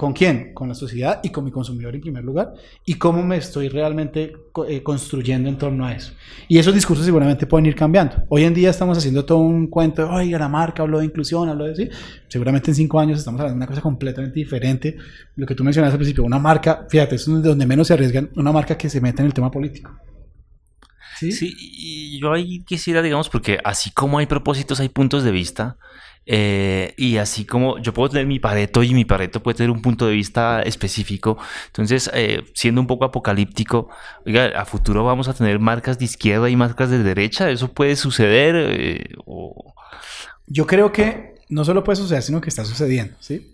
¿Con 0.03 0.11
quién? 0.11 0.53
Con 0.53 0.67
la 0.67 0.75
sociedad 0.75 1.21
y 1.23 1.29
con 1.29 1.45
mi 1.45 1.51
consumidor 1.51 1.95
en 1.95 2.01
primer 2.01 2.25
lugar. 2.25 2.55
Y 2.83 2.95
cómo 2.95 3.23
me 3.23 3.37
estoy 3.37 3.69
realmente 3.69 4.33
eh, 4.67 4.83
construyendo 4.83 5.47
en 5.47 5.57
torno 5.57 5.85
a 5.85 5.93
eso. 5.93 6.11
Y 6.49 6.57
esos 6.57 6.73
discursos 6.73 7.05
seguramente 7.05 7.47
pueden 7.47 7.67
ir 7.67 7.75
cambiando. 7.75 8.17
Hoy 8.27 8.43
en 8.43 8.53
día 8.53 8.69
estamos 8.69 8.97
haciendo 8.97 9.23
todo 9.23 9.37
un 9.37 9.67
cuento 9.67 10.01
de, 10.01 10.09
oiga, 10.09 10.37
la 10.37 10.49
marca 10.49 10.83
habló 10.83 10.99
de 10.99 11.05
inclusión, 11.05 11.47
habló 11.47 11.63
de 11.63 11.75
sí. 11.77 11.89
Seguramente 12.27 12.69
en 12.71 12.75
cinco 12.75 12.99
años 12.99 13.17
estamos 13.17 13.39
hablando 13.39 13.55
de 13.55 13.63
una 13.63 13.67
cosa 13.67 13.79
completamente 13.79 14.37
diferente. 14.41 14.97
Lo 15.37 15.45
que 15.45 15.55
tú 15.55 15.63
mencionaste 15.63 15.93
al 15.93 15.99
principio, 15.99 16.25
una 16.25 16.37
marca, 16.37 16.85
fíjate, 16.89 17.15
es 17.15 17.25
donde 17.25 17.65
menos 17.65 17.87
se 17.87 17.93
arriesgan, 17.93 18.29
una 18.35 18.51
marca 18.51 18.77
que 18.77 18.89
se 18.89 18.99
mete 18.99 19.21
en 19.21 19.27
el 19.27 19.33
tema 19.33 19.49
político. 19.49 19.89
¿Sí? 21.17 21.31
sí, 21.31 21.55
y 21.57 22.19
yo 22.19 22.33
ahí 22.33 22.61
quisiera, 22.65 23.01
digamos, 23.01 23.29
porque 23.29 23.57
así 23.63 23.89
como 23.91 24.17
hay 24.17 24.25
propósitos, 24.25 24.81
hay 24.81 24.89
puntos 24.89 25.23
de 25.23 25.31
vista. 25.31 25.77
Eh, 26.25 26.93
y 26.97 27.17
así 27.17 27.43
como 27.45 27.79
yo 27.79 27.93
puedo 27.93 28.09
tener 28.09 28.25
mi 28.25 28.39
pareto 28.39 28.81
y 28.81 28.93
mi 28.93 29.03
pareto 29.03 29.43
puede 29.43 29.57
tener 29.57 29.71
un 29.71 29.81
punto 29.81 30.07
de 30.07 30.13
vista 30.13 30.61
específico. 30.61 31.37
Entonces, 31.67 32.09
eh, 32.13 32.43
siendo 32.53 32.81
un 32.81 32.87
poco 32.87 33.05
apocalíptico, 33.05 33.89
oiga, 34.25 34.47
a 34.55 34.65
futuro 34.65 35.03
vamos 35.03 35.27
a 35.27 35.33
tener 35.33 35.59
marcas 35.59 35.99
de 35.99 36.05
izquierda 36.05 36.49
y 36.49 36.55
marcas 36.55 36.89
de 36.89 37.03
derecha. 37.03 37.49
¿Eso 37.49 37.73
puede 37.73 37.95
suceder? 37.95 38.55
Eh. 38.55 39.15
Yo 40.47 40.67
creo 40.67 40.91
que 40.91 41.35
no 41.49 41.65
solo 41.65 41.83
puede 41.83 41.97
suceder, 41.97 42.23
sino 42.23 42.41
que 42.41 42.49
está 42.49 42.65
sucediendo, 42.65 43.15
¿sí? 43.19 43.51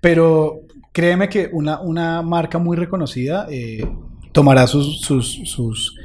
Pero 0.00 0.60
créeme 0.92 1.28
que 1.28 1.48
una, 1.52 1.80
una 1.80 2.22
marca 2.22 2.58
muy 2.58 2.76
reconocida 2.76 3.48
tomará 4.32 4.66
sus, 4.66 5.00
sus, 5.00 5.96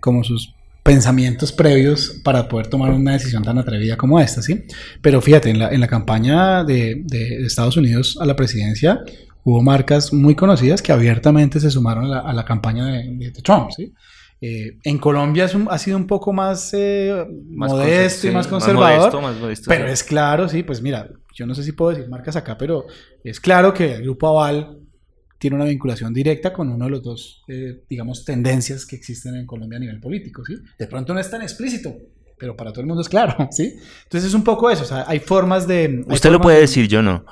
como 0.00 0.24
sus 0.24 0.55
pensamientos 0.86 1.52
previos 1.52 2.20
para 2.22 2.48
poder 2.48 2.68
tomar 2.68 2.92
una 2.92 3.12
decisión 3.12 3.42
tan 3.42 3.58
atrevida 3.58 3.96
como 3.96 4.20
esta, 4.20 4.40
¿sí? 4.40 4.64
Pero 5.02 5.20
fíjate, 5.20 5.50
en 5.50 5.58
la, 5.58 5.70
en 5.70 5.80
la 5.80 5.88
campaña 5.88 6.64
de, 6.64 7.02
de 7.04 7.44
Estados 7.44 7.76
Unidos 7.76 8.16
a 8.20 8.24
la 8.24 8.36
presidencia 8.36 9.00
hubo 9.46 9.62
marcas 9.62 10.12
muy 10.12 10.34
conocidas 10.34 10.82
que 10.82 10.92
abiertamente 10.92 11.60
se 11.60 11.70
sumaron 11.70 12.06
a 12.06 12.08
la, 12.08 12.18
a 12.20 12.32
la 12.32 12.44
campaña 12.44 12.86
de, 12.86 13.16
de, 13.16 13.30
Trump, 13.42 13.70
¿sí? 13.70 13.92
Eh, 14.40 14.76
en 14.82 14.98
Colombia 14.98 15.44
es 15.44 15.54
un, 15.54 15.68
ha 15.70 15.78
sido 15.78 15.96
un 15.96 16.06
poco 16.06 16.32
más, 16.32 16.74
eh, 16.74 17.26
Más 17.48 17.70
modesto 17.70 18.26
y 18.26 18.30
más 18.32 18.46
conservador, 18.46 18.98
modesto, 18.98 19.20
más 19.20 19.36
modesto, 19.36 19.68
pero 19.68 19.86
sí. 19.86 19.92
es 19.92 20.02
claro, 20.02 20.48
sí, 20.48 20.62
pues 20.62 20.82
mira, 20.82 21.08
yo 21.32 21.46
no 21.46 21.54
sé 21.54 21.62
si 21.62 21.72
puedo 21.72 21.92
decir 21.92 22.08
marcas 22.08 22.36
acá, 22.36 22.58
pero 22.58 22.86
es 23.22 23.40
claro 23.40 23.72
que 23.72 23.94
el 23.94 24.02
Grupo 24.02 24.28
Aval 24.28 24.78
tiene 25.38 25.56
una 25.56 25.64
vinculación 25.66 26.12
directa 26.14 26.52
con 26.52 26.68
uno 26.70 26.84
de 26.86 26.90
los 26.90 27.02
dos, 27.02 27.42
eh, 27.48 27.82
digamos, 27.88 28.24
tendencias 28.24 28.86
que 28.86 28.96
existen 28.96 29.34
en 29.36 29.46
Colombia 29.46 29.76
a 29.76 29.80
nivel 29.80 30.00
político, 30.00 30.42
¿sí? 30.46 30.54
De 30.78 30.86
pronto 30.86 31.12
no 31.14 31.20
es 31.20 31.30
tan 31.30 31.42
explícito, 31.42 31.94
pero 32.38 32.56
para 32.56 32.70
todo 32.72 32.80
el 32.80 32.86
mundo 32.86 33.02
es 33.02 33.08
claro, 33.08 33.48
¿sí? 33.50 33.74
Entonces 34.04 34.28
es 34.28 34.34
un 34.34 34.44
poco 34.44 34.70
eso, 34.70 34.82
o 34.84 34.86
sea, 34.86 35.04
hay 35.06 35.20
formas 35.20 35.66
de... 35.66 36.04
hay 36.08 36.14
Usted 36.14 36.30
lo 36.30 36.40
puede 36.40 36.56
de- 36.56 36.62
decir, 36.62 36.88
yo 36.88 37.02
no. 37.02 37.24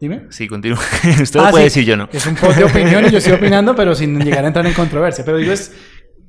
Dime. 0.00 0.26
Sí, 0.30 0.46
continúa. 0.46 0.78
Usted 1.22 1.40
lo 1.40 1.46
Ah, 1.46 1.50
puede 1.50 1.64
sí. 1.70 1.80
decir, 1.80 1.84
yo 1.90 1.96
no. 1.96 2.08
Es 2.12 2.24
un 2.26 2.36
poco 2.36 2.52
de 2.54 2.62
opinión 2.64 3.04
y 3.06 3.10
yo 3.10 3.18
estoy 3.18 3.32
opinando, 3.40 3.74
pero 3.74 3.94
sin 3.96 4.16
llegar 4.20 4.44
a 4.44 4.46
entrar 4.46 4.64
en 4.64 4.72
controversia. 4.72 5.24
Pero 5.24 5.38
digo, 5.38 5.50
es, 5.52 5.72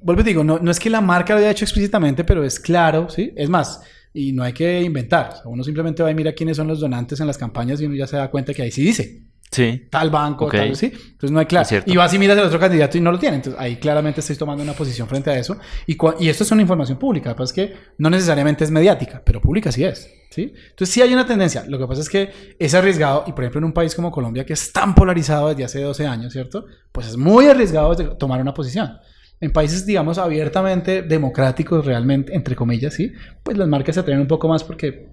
vuelvo 0.02 0.22
y 0.22 0.26
digo, 0.26 0.44
no, 0.44 0.58
no 0.58 0.72
es 0.72 0.80
que 0.80 0.90
la 0.90 1.02
marca 1.02 1.34
lo 1.34 1.40
haya 1.40 1.52
hecho 1.52 1.66
explícitamente, 1.66 2.24
pero 2.24 2.44
es 2.44 2.60
claro, 2.60 3.10
¿sí? 3.12 3.32
Es 3.36 3.48
más, 3.48 3.82
y 4.12 4.32
no 4.32 4.42
hay 4.42 4.54
que 4.54 4.82
inventar. 4.82 5.30
O 5.30 5.36
sea, 5.36 5.42
uno 5.46 5.64
simplemente 5.64 6.02
va 6.02 6.10
y 6.10 6.16
mira 6.16 6.34
quiénes 6.34 6.58
son 6.58 6.68
los 6.68 6.80
donantes 6.80 7.20
en 7.20 7.28
las 7.28 7.38
campañas 7.38 7.80
y 7.80 7.86
uno 7.86 7.94
ya 7.94 8.08
se 8.08 8.18
da 8.18 8.32
cuenta 8.32 8.56
que 8.56 8.64
ahí 8.64 8.72
sí 8.72 8.82
dice. 8.82 9.22
Sí. 9.52 9.88
Tal 9.90 10.12
banco, 10.12 10.46
Ok. 10.46 10.52
tal, 10.52 10.76
¿sí? 10.76 10.88
Entonces 10.94 11.32
no 11.32 11.40
hay 11.40 11.48
claro. 11.48 11.68
Y 11.86 11.98
vas 11.98 12.14
y 12.14 12.20
miras 12.20 12.38
al 12.38 12.46
otro 12.46 12.60
candidato 12.60 12.98
y 12.98 13.02
no 13.02 13.12
lo 13.12 13.18
tiene. 13.18 13.38
Entonces 13.38 13.60
ahí 13.60 13.78
claramente 13.78 14.20
estoy 14.20 14.36
tomando 14.36 14.64
una 14.64 14.74
posición 14.74 15.08
frente 15.08 15.32
a 15.32 15.40
eso. 15.40 15.58
Y, 15.88 15.98
y 16.20 16.30
esto 16.30 16.44
es 16.44 16.52
una 16.52 16.62
información 16.62 17.00
pública. 17.00 17.30
Lo 17.30 17.36
que 17.36 17.40
pasa 17.40 17.50
es 17.50 17.54
que 17.70 17.76
no 17.98 18.10
necesariamente 18.12 18.64
es 18.64 18.70
mediática, 18.72 19.22
pero 19.26 19.42
pública 19.42 19.72
sí 19.72 19.84
es. 19.84 20.08
¿sí? 20.30 20.54
Entonces 20.70 20.94
sí 20.94 21.02
hay 21.02 21.12
una 21.14 21.26
tendencia. 21.26 21.66
Lo 21.68 21.80
que 21.80 21.88
pasa 21.88 22.02
es 22.02 22.10
que 22.10 22.30
es 22.60 22.74
arriesgado. 22.76 23.24
Y 23.26 23.32
por 23.32 23.44
ejemplo 23.44 23.58
en 23.60 23.66
un 23.66 23.74
país 23.74 23.96
como 23.96 24.12
Colombia, 24.12 24.46
que 24.46 24.54
es 24.54 24.72
tan 24.72 24.94
polarizado 24.94 25.50
desde 25.50 25.64
hace 25.64 25.82
12 25.82 26.06
años, 26.06 26.32
¿cierto? 26.32 26.66
Pues 26.92 27.08
es 27.08 27.18
muy 27.18 27.48
arriesgado 27.48 27.96
de 27.96 28.04
tomar 28.16 28.40
una 28.42 28.54
posición. 28.54 29.00
En 29.42 29.52
países, 29.52 29.86
digamos, 29.86 30.18
abiertamente 30.18 31.02
democráticos, 31.02 31.86
realmente, 31.86 32.36
entre 32.36 32.56
comillas, 32.56 32.94
¿sí? 32.94 33.14
Pues 33.42 33.58
las 33.58 33.68
marcas 33.68 33.96
se 33.96 34.02
atreven 34.02 34.22
un 34.22 34.28
poco 34.28 34.48
más 34.48 34.64
porque 34.64 35.08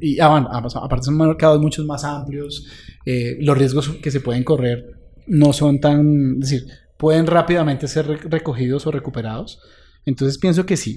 y 0.00 0.20
ah, 0.20 0.28
bueno, 0.28 0.48
ah, 0.50 0.62
aparte 0.82 1.04
son 1.04 1.16
mercados 1.16 1.60
mucho 1.60 1.84
más 1.84 2.04
amplios, 2.04 2.66
eh, 3.04 3.36
los 3.40 3.56
riesgos 3.58 3.88
que 4.02 4.10
se 4.10 4.20
pueden 4.20 4.44
correr 4.44 4.96
no 5.26 5.52
son 5.52 5.80
tan, 5.80 6.34
es 6.42 6.50
decir, 6.50 6.66
pueden 6.96 7.26
rápidamente 7.26 7.88
ser 7.88 8.06
re- 8.06 8.16
recogidos 8.28 8.86
o 8.86 8.90
recuperados. 8.92 9.60
Entonces 10.04 10.38
pienso 10.38 10.66
que 10.66 10.76
sí. 10.76 10.96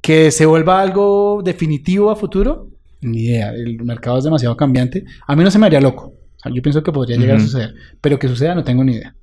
Que 0.00 0.30
se 0.30 0.46
vuelva 0.46 0.80
algo 0.82 1.42
definitivo 1.44 2.10
a 2.10 2.16
futuro, 2.16 2.68
ni 3.00 3.24
idea. 3.26 3.50
El 3.54 3.82
mercado 3.84 4.18
es 4.18 4.24
demasiado 4.24 4.56
cambiante. 4.56 5.04
A 5.26 5.34
mí 5.34 5.42
no 5.44 5.50
se 5.50 5.58
me 5.58 5.66
haría 5.66 5.80
loco. 5.80 6.06
O 6.36 6.38
sea, 6.42 6.52
yo 6.54 6.60
pienso 6.60 6.82
que 6.82 6.92
podría 6.92 7.16
llegar 7.16 7.36
a 7.36 7.40
suceder. 7.40 7.74
Pero 8.00 8.18
que 8.18 8.28
suceda 8.28 8.54
no 8.54 8.62
tengo 8.64 8.84
ni 8.84 8.92
idea. 8.94 9.14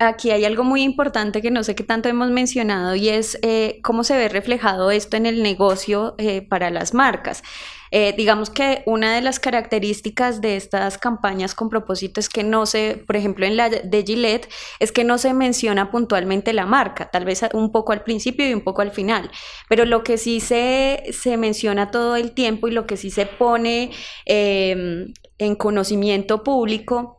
Aquí 0.00 0.30
hay 0.30 0.44
algo 0.44 0.62
muy 0.62 0.82
importante 0.82 1.42
que 1.42 1.50
no 1.50 1.64
sé 1.64 1.74
qué 1.74 1.82
tanto 1.82 2.08
hemos 2.08 2.30
mencionado 2.30 2.94
y 2.94 3.08
es 3.08 3.36
eh, 3.42 3.80
cómo 3.82 4.04
se 4.04 4.16
ve 4.16 4.28
reflejado 4.28 4.92
esto 4.92 5.16
en 5.16 5.26
el 5.26 5.42
negocio 5.42 6.14
eh, 6.18 6.42
para 6.42 6.70
las 6.70 6.94
marcas. 6.94 7.42
Eh, 7.90 8.14
digamos 8.16 8.50
que 8.50 8.82
una 8.86 9.14
de 9.14 9.22
las 9.22 9.40
características 9.40 10.40
de 10.40 10.56
estas 10.56 10.98
campañas 10.98 11.54
con 11.54 11.68
propósito 11.68 12.20
es 12.20 12.28
que 12.28 12.44
no 12.44 12.66
se, 12.66 13.02
por 13.06 13.16
ejemplo, 13.16 13.46
en 13.46 13.56
la 13.56 13.70
de 13.70 14.04
Gillette, 14.04 14.48
es 14.78 14.92
que 14.92 15.04
no 15.04 15.18
se 15.18 15.32
menciona 15.32 15.90
puntualmente 15.90 16.52
la 16.52 16.66
marca, 16.66 17.10
tal 17.10 17.24
vez 17.24 17.42
un 17.52 17.72
poco 17.72 17.92
al 17.92 18.02
principio 18.02 18.48
y 18.48 18.54
un 18.54 18.60
poco 18.60 18.82
al 18.82 18.90
final, 18.90 19.30
pero 19.68 19.84
lo 19.84 20.04
que 20.04 20.18
sí 20.18 20.40
se, 20.40 21.04
se 21.12 21.36
menciona 21.36 21.90
todo 21.90 22.16
el 22.16 22.32
tiempo 22.32 22.68
y 22.68 22.72
lo 22.72 22.86
que 22.86 22.96
sí 22.96 23.10
se 23.10 23.26
pone 23.26 23.90
eh, 24.26 25.06
en 25.38 25.54
conocimiento 25.54 26.42
público 26.42 27.17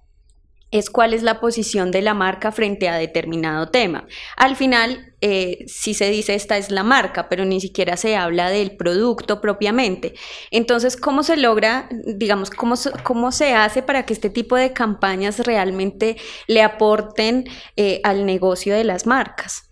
es 0.71 0.89
cuál 0.89 1.13
es 1.13 1.23
la 1.23 1.39
posición 1.39 1.91
de 1.91 2.01
la 2.01 2.13
marca 2.13 2.51
frente 2.51 2.89
a 2.89 2.97
determinado 2.97 3.69
tema. 3.69 4.05
Al 4.37 4.55
final, 4.55 5.13
eh, 5.21 5.65
sí 5.67 5.93
se 5.93 6.09
dice 6.09 6.35
esta 6.35 6.57
es 6.57 6.71
la 6.71 6.83
marca, 6.83 7.27
pero 7.27 7.43
ni 7.43 7.59
siquiera 7.59 7.97
se 7.97 8.15
habla 8.15 8.49
del 8.49 8.77
producto 8.77 9.41
propiamente. 9.41 10.13
Entonces, 10.51 10.95
¿cómo 10.95 11.23
se 11.23 11.37
logra, 11.37 11.89
digamos, 12.05 12.51
cómo, 12.51 12.75
cómo 13.03 13.31
se 13.31 13.53
hace 13.53 13.81
para 13.81 14.05
que 14.05 14.13
este 14.13 14.29
tipo 14.29 14.55
de 14.55 14.71
campañas 14.71 15.39
realmente 15.39 16.17
le 16.47 16.61
aporten 16.61 17.45
eh, 17.75 17.99
al 18.03 18.25
negocio 18.25 18.75
de 18.75 18.83
las 18.83 19.05
marcas? 19.07 19.63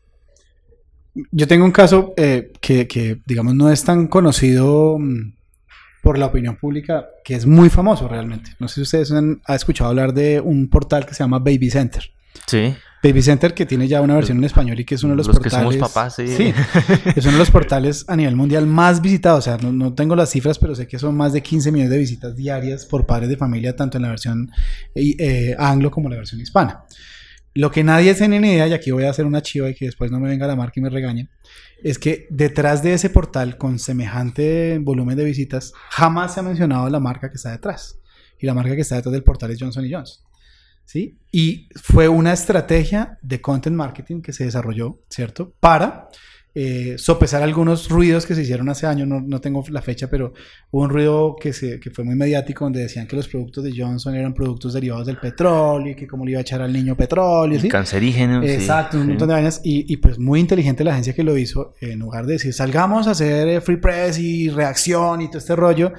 Yo 1.31 1.47
tengo 1.47 1.65
un 1.65 1.71
caso 1.71 2.13
eh, 2.17 2.51
que, 2.59 2.87
que, 2.87 3.17
digamos, 3.25 3.55
no 3.55 3.71
es 3.71 3.83
tan 3.83 4.07
conocido 4.07 4.97
mm, 4.99 5.36
por 6.07 6.17
la 6.17 6.27
opinión 6.27 6.55
pública, 6.55 7.09
que 7.21 7.35
es 7.35 7.45
muy 7.45 7.69
famoso 7.69 8.07
realmente. 8.07 8.51
No 8.59 8.69
sé 8.69 8.75
si 8.75 8.81
ustedes 8.83 9.11
han, 9.11 9.41
han 9.43 9.55
escuchado 9.57 9.89
hablar 9.89 10.13
de 10.13 10.39
un 10.39 10.69
portal 10.69 11.05
que 11.05 11.13
se 11.13 11.21
llama 11.21 11.39
Baby 11.39 11.69
Center. 11.69 12.01
Sí. 12.45 12.73
Baby 13.03 13.21
Center 13.21 13.53
que 13.53 13.65
tiene 13.65 13.89
ya 13.89 13.99
una 13.99 14.15
versión 14.15 14.37
en 14.37 14.45
español 14.45 14.79
y 14.79 14.85
que 14.85 14.95
es 14.95 15.03
uno 15.03 15.11
de 15.11 15.17
los, 15.17 15.27
Los 15.27 15.35
que 15.39 15.49
portales. 15.49 15.73
somos 15.75 15.89
papás, 15.89 16.15
sí. 16.15 16.27
Sí, 16.29 16.53
es 17.13 17.25
uno 17.25 17.33
de 17.33 17.39
los 17.39 17.51
portales 17.51 18.05
a 18.07 18.15
nivel 18.15 18.37
mundial 18.37 18.65
más 18.67 19.01
visitados. 19.01 19.39
O 19.39 19.41
sea, 19.41 19.57
no, 19.57 19.73
no 19.73 19.95
tengo 19.95 20.15
las 20.15 20.29
cifras, 20.29 20.57
pero 20.57 20.75
sé 20.75 20.87
que 20.87 20.97
son 20.97 21.13
más 21.13 21.33
de 21.33 21.41
15 21.41 21.73
millones 21.73 21.91
de 21.91 21.97
visitas 21.97 22.37
diarias 22.37 22.85
por 22.85 23.05
padres 23.05 23.27
de 23.27 23.35
familia, 23.35 23.75
tanto 23.75 23.97
en 23.97 24.03
la 24.03 24.09
versión 24.09 24.49
eh, 24.95 25.13
eh, 25.19 25.55
anglo 25.59 25.91
como 25.91 26.07
la 26.07 26.15
versión 26.15 26.39
hispana. 26.39 26.85
Lo 27.57 27.71
que 27.71 27.83
nadie 27.83 28.13
tiene 28.13 28.39
ni 28.39 28.51
idea, 28.51 28.67
y 28.67 28.73
aquí 28.73 28.91
voy 28.91 29.05
a 29.05 29.09
hacer 29.09 29.25
una 29.25 29.41
chiva 29.41 29.67
y 29.67 29.73
que 29.73 29.85
después 29.85 30.11
no 30.11 30.19
me 30.19 30.29
venga 30.29 30.45
la 30.45 30.55
marca 30.55 30.79
y 30.79 30.83
me 30.83 30.91
regañe, 30.91 31.27
es 31.83 31.97
que 31.97 32.27
detrás 32.29 32.83
de 32.83 32.93
ese 32.93 33.09
portal 33.09 33.57
con 33.57 33.79
semejante 33.79 34.77
volumen 34.79 35.17
de 35.17 35.25
visitas, 35.25 35.73
jamás 35.89 36.35
se 36.35 36.39
ha 36.39 36.43
mencionado 36.43 36.87
la 36.87 36.99
marca 36.99 37.31
que 37.31 37.37
está 37.37 37.49
detrás. 37.49 37.99
Y 38.37 38.45
la 38.45 38.53
marca 38.53 38.75
que 38.75 38.81
está 38.81 38.97
detrás 38.97 39.11
del 39.11 39.23
portal 39.23 39.49
es 39.49 39.57
Johnson 39.59 39.87
Johnson. 39.89 40.23
¿Sí? 40.85 41.17
Y 41.31 41.67
fue 41.81 42.07
una 42.07 42.31
estrategia 42.31 43.17
de 43.23 43.41
content 43.41 43.75
marketing 43.75 44.21
que 44.21 44.33
se 44.33 44.45
desarrolló, 44.45 45.01
¿cierto? 45.09 45.55
Para 45.59 46.09
eh, 46.59 46.95
sopesar 46.97 47.43
algunos 47.43 47.87
ruidos 47.87 48.25
que 48.25 48.33
se 48.33 48.41
hicieron 48.41 48.67
hace 48.69 48.87
años, 48.87 49.07
no, 49.07 49.21
no 49.21 49.39
tengo 49.39 49.63
la 49.69 49.83
fecha, 49.83 50.09
pero 50.09 50.33
hubo 50.71 50.81
un 50.81 50.89
ruido 50.89 51.35
que, 51.39 51.53
se, 51.53 51.79
que 51.79 51.91
fue 51.91 52.03
muy 52.03 52.15
mediático 52.15 52.65
donde 52.65 52.79
decían 52.79 53.05
que 53.05 53.15
los 53.15 53.27
productos 53.27 53.63
de 53.63 53.73
Johnson 53.77 54.15
eran 54.15 54.33
productos 54.33 54.73
derivados 54.73 55.05
del 55.05 55.17
petróleo 55.17 55.91
y 55.91 55.95
que 55.95 56.07
cómo 56.07 56.25
le 56.25 56.31
iba 56.31 56.39
a 56.39 56.41
echar 56.41 56.61
al 56.63 56.73
niño 56.73 56.95
petróleo. 56.97 57.59
¿sí? 57.59 57.67
Cancerígeno. 57.69 58.41
sí, 58.41 58.49
Exacto, 58.49 58.97
un 58.97 59.03
sí. 59.03 59.09
montón 59.09 59.27
de 59.27 59.33
vainas. 59.35 59.61
Y, 59.63 59.85
y, 59.93 59.97
pues 59.97 60.17
muy 60.17 60.39
inteligente 60.39 60.83
la 60.83 60.93
agencia 60.93 61.13
que 61.13 61.23
lo 61.23 61.37
hizo, 61.37 61.75
en 61.79 61.99
lugar 61.99 62.25
de 62.25 62.33
decir 62.33 62.53
salgamos 62.53 63.07
a 63.07 63.11
hacer 63.11 63.47
eh, 63.49 63.61
free 63.61 63.77
press 63.77 64.17
y 64.17 64.49
reacción 64.49 65.21
y 65.21 65.27
todo 65.27 65.37
este 65.37 65.55
rollo, 65.55 65.93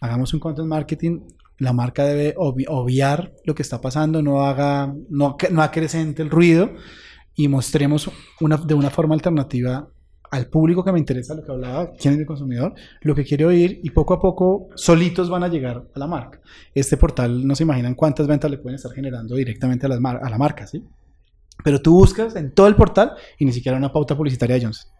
hagamos 0.00 0.34
un 0.34 0.40
content 0.40 0.66
marketing. 0.68 1.20
La 1.58 1.72
marca 1.72 2.04
debe 2.04 2.34
obvi- 2.34 2.66
obviar 2.68 3.32
lo 3.44 3.54
que 3.54 3.62
está 3.62 3.80
pasando, 3.80 4.22
no 4.22 4.44
haga, 4.44 4.92
no, 5.08 5.36
no 5.52 5.62
acrecente 5.62 6.20
el 6.20 6.30
ruido 6.30 6.72
y 7.36 7.48
mostremos 7.48 8.10
una, 8.40 8.56
de 8.56 8.74
una 8.74 8.90
forma 8.90 9.14
alternativa 9.14 9.88
al 10.30 10.46
público 10.46 10.82
que 10.82 10.92
me 10.92 10.98
interesa 10.98 11.34
lo 11.34 11.44
que 11.44 11.52
hablaba, 11.52 11.92
quién 11.92 12.14
es 12.14 12.20
el 12.20 12.26
consumidor, 12.26 12.74
lo 13.02 13.14
que 13.14 13.24
quiere 13.24 13.44
oír 13.44 13.80
y 13.82 13.90
poco 13.90 14.14
a 14.14 14.20
poco 14.20 14.68
solitos 14.74 15.30
van 15.30 15.44
a 15.44 15.48
llegar 15.48 15.86
a 15.94 15.98
la 15.98 16.06
marca. 16.06 16.40
Este 16.74 16.96
portal 16.96 17.46
no 17.46 17.54
se 17.54 17.62
imaginan 17.62 17.94
cuántas 17.94 18.26
ventas 18.26 18.50
le 18.50 18.58
pueden 18.58 18.74
estar 18.76 18.92
generando 18.92 19.36
directamente 19.36 19.86
a, 19.86 19.88
las 19.90 19.98
a 19.98 20.30
la 20.30 20.38
marca, 20.38 20.66
¿sí? 20.66 20.84
Pero 21.62 21.80
tú 21.80 21.92
buscas 21.92 22.34
en 22.34 22.52
todo 22.52 22.66
el 22.66 22.74
portal 22.74 23.12
y 23.38 23.44
ni 23.44 23.52
siquiera 23.52 23.78
una 23.78 23.92
pauta 23.92 24.16
publicitaria 24.16 24.56
de 24.56 24.64
Johnson. 24.64 24.90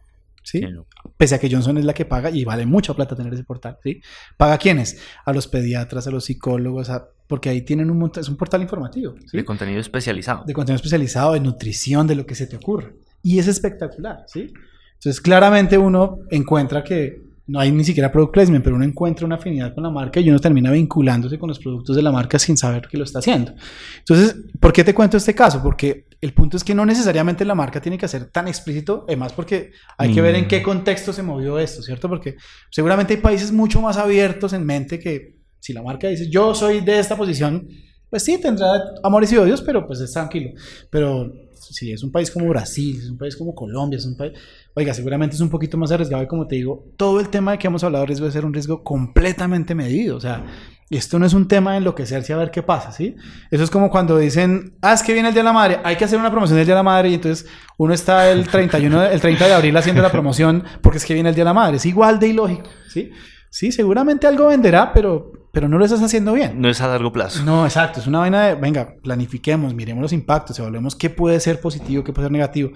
¿Sí? 0.45 0.59
Sí, 0.61 0.67
no. 0.73 0.87
Pese 1.17 1.35
a 1.35 1.39
que 1.41 1.51
Johnson 1.51 1.79
es 1.79 1.85
la 1.85 1.95
que 1.95 2.05
paga 2.05 2.31
y 2.31 2.45
vale 2.45 2.67
mucha 2.67 2.95
plata 2.95 3.17
tener 3.17 3.33
ese 3.35 3.43
portal, 3.45 3.79
¿sí? 3.83 4.01
¿Paga 4.37 4.55
a 4.55 4.59
quiénes? 4.59 5.01
A 5.25 5.33
los 5.33 5.49
pediatras, 5.49 6.07
a 6.07 6.11
los 6.13 6.25
psicólogos, 6.27 6.91
a- 6.91 7.09
porque 7.27 7.49
ahí 7.49 7.63
tienen 7.63 7.91
un 7.91 7.99
montón, 7.99 8.21
es 8.21 8.29
un 8.29 8.37
portal 8.37 8.61
informativo, 8.63 9.15
¿sí? 9.27 9.37
De 9.39 9.45
contenido 9.45 9.81
especializado. 9.81 10.45
de 10.45 10.53
contenido 10.53 10.77
especializado, 10.77 11.33
de 11.33 11.41
nutrición, 11.41 12.07
de 12.07 12.15
lo 12.15 12.27
que 12.27 12.35
se 12.35 12.47
te 12.47 12.57
ocurra. 12.57 12.93
Y 13.23 13.39
es 13.39 13.49
espectacular, 13.49 14.25
¿sí? 14.27 14.53
Entonces, 14.95 15.21
claramente 15.21 15.77
uno 15.79 16.19
encuentra 16.31 16.85
que 16.85 17.23
no 17.47 17.61
hay 17.61 17.71
ni 17.71 17.85
siquiera 17.85 18.11
product 18.11 18.33
placement, 18.33 18.65
pero 18.65 18.77
uno 18.77 18.85
encuentra 18.85 19.27
una 19.27 19.37
afinidad 19.37 19.75
con 19.75 19.83
la 19.83 19.91
marca 19.91 20.19
y 20.19 20.31
uno 20.31 20.39
termina 20.39 20.71
vinculándose 20.71 21.39
con 21.39 21.49
los 21.49 21.59
productos 21.59 21.95
de 21.95 22.03
la 22.03 22.11
marca 22.11 22.39
sin 22.39 22.57
saber 22.57 22.89
que 22.89 22.97
lo 22.97 23.05
está 23.05 23.19
haciendo. 23.19 23.53
Entonces, 23.99 24.37
¿por 24.59 24.73
qué 24.73 24.83
te 24.83 24.95
cuento 24.95 25.19
este 25.19 25.35
caso? 25.35 25.63
Porque 25.63 26.07
el 26.21 26.33
punto 26.33 26.57
es 26.57 26.65
que 26.65 26.75
no 26.75 26.87
necesariamente 26.87 27.45
la 27.45 27.55
marca 27.55 27.83
tiene 27.83 27.99
que 27.99 28.09
ser 28.09 28.31
tan 28.31 28.49
explícito, 28.49 29.05
además 29.07 29.35
porque 29.35 29.73
hay 29.99 30.15
que 30.15 30.23
ver 30.23 30.37
en 30.37 30.49
qué 30.49 30.63
contexto 30.63 31.13
se 31.13 31.23
movió 31.23 31.59
esto, 31.59 31.83
¿cierto? 31.83 32.09
Porque 32.09 32.37
seguramente 32.71 33.13
hay 33.13 33.21
países 33.21 33.53
mucho 33.53 33.83
más 33.83 33.99
abiertos 33.99 34.55
en 34.55 34.65
mente 34.65 34.99
que 34.99 35.35
Si 35.61 35.73
la 35.73 35.83
marca 35.83 36.09
dice, 36.09 36.29
yo 36.29 36.55
soy 36.55 36.81
de 36.81 36.99
esta 36.99 37.17
posición, 37.17 37.67
pues 38.11 38.23
sí, 38.23 38.39
tendrá 38.39 38.67
amores 39.03 39.33
y 39.33 39.39
odios, 39.39 39.63
pero 39.63 39.87
pues 39.87 39.99
es 40.01 40.13
tranquilo. 40.13 40.51
Pero 40.91 41.33
si 41.73 41.93
es 41.93 42.03
un 42.03 42.11
país 42.11 42.31
como 42.31 42.49
Brasil, 42.49 42.99
es 43.01 43.11
un 43.11 43.19
país 43.19 43.37
como 43.37 43.55
Colombia, 43.55 43.97
es 43.97 44.07
un 44.07 44.17
país... 44.17 44.33
Oiga, 44.75 44.93
seguramente 44.93 45.37
es 45.37 45.41
un 45.41 45.51
poquito 45.51 45.79
más 45.79 45.93
arriesgado 45.93 46.23
y 46.23 46.27
como 46.27 46.47
te 46.47 46.57
digo, 46.57 46.93
todo 46.97 47.21
el 47.21 47.29
tema 47.29 47.53
de 47.53 47.59
que 47.59 47.69
hemos 47.69 47.85
hablado 47.85 48.07
riesgo 48.07 48.25
debe 48.25 48.33
ser 48.33 48.45
un 48.45 48.53
riesgo 48.53 48.83
completamente 48.83 49.75
medido. 49.75 50.17
O 50.17 50.21
sea, 50.21 50.45
esto 50.91 51.19
no 51.19 51.27
es 51.27 51.33
un 51.33 51.49
tema 51.49 51.73
de 51.73 51.79
enloquecerse 51.79 52.33
a 52.33 52.37
ver 52.37 52.51
qué 52.51 52.63
pasa, 52.63 52.93
¿sí? 52.93 53.17
Eso 53.51 53.65
es 53.65 53.71
como 53.71 53.91
cuando 53.91 54.19
dicen, 54.19 54.77
ah, 54.83 54.93
es 54.93 55.03
que 55.03 55.13
viene 55.13 55.29
el 55.29 55.35
Día 55.35 55.43
de 55.43 55.47
la 55.47 55.53
Madre, 55.53 55.81
hay 55.83 55.97
que 55.97 56.05
hacer 56.05 56.19
una 56.19 56.31
promoción 56.31 56.57
del 56.57 56.67
Día 56.67 56.75
de 56.75 56.79
la 56.79 56.83
Madre 56.83 57.11
y 57.11 57.15
entonces 57.15 57.49
uno 57.79 57.95
está 57.95 58.31
el 58.31 58.47
31, 58.51 59.05
el 59.05 59.21
30 59.21 59.47
de 59.47 59.55
abril 59.55 59.77
haciendo 59.77 60.03
la 60.03 60.13
promoción 60.13 60.65
porque 60.83 60.99
es 60.99 61.05
que 61.05 61.15
viene 61.15 61.31
el 61.31 61.35
Día 61.35 61.45
de 61.45 61.51
la 61.51 61.55
Madre. 61.55 61.77
Es 61.79 61.87
igual 61.87 62.19
de 62.19 62.29
ilógico, 62.29 62.69
¿sí? 62.89 63.11
Sí, 63.51 63.73
seguramente 63.73 64.27
algo 64.27 64.49
venderá, 64.49 64.93
pero, 64.93 65.33
pero 65.55 65.69
no 65.69 65.79
lo 65.79 65.85
estás 65.87 66.03
haciendo 66.03 66.33
bien. 66.35 66.61
No 66.61 66.69
es 66.69 66.81
a 66.83 66.89
largo 66.89 67.11
plazo. 67.13 67.43
No, 67.45 67.65
exacto. 67.65 68.01
Es 68.01 68.07
una 68.07 68.19
vaina 68.19 68.49
de, 68.49 68.55
venga, 68.57 68.97
planifiquemos, 69.03 69.73
miremos 69.73 70.03
los 70.03 70.13
impactos, 70.13 70.59
evaluemos 70.59 70.95
qué 70.97 71.09
puede 71.09 71.41
ser 71.41 71.61
positivo, 71.61 72.05
qué 72.05 72.13
puede 72.13 72.27
ser 72.27 72.33
negativo. 72.33 72.71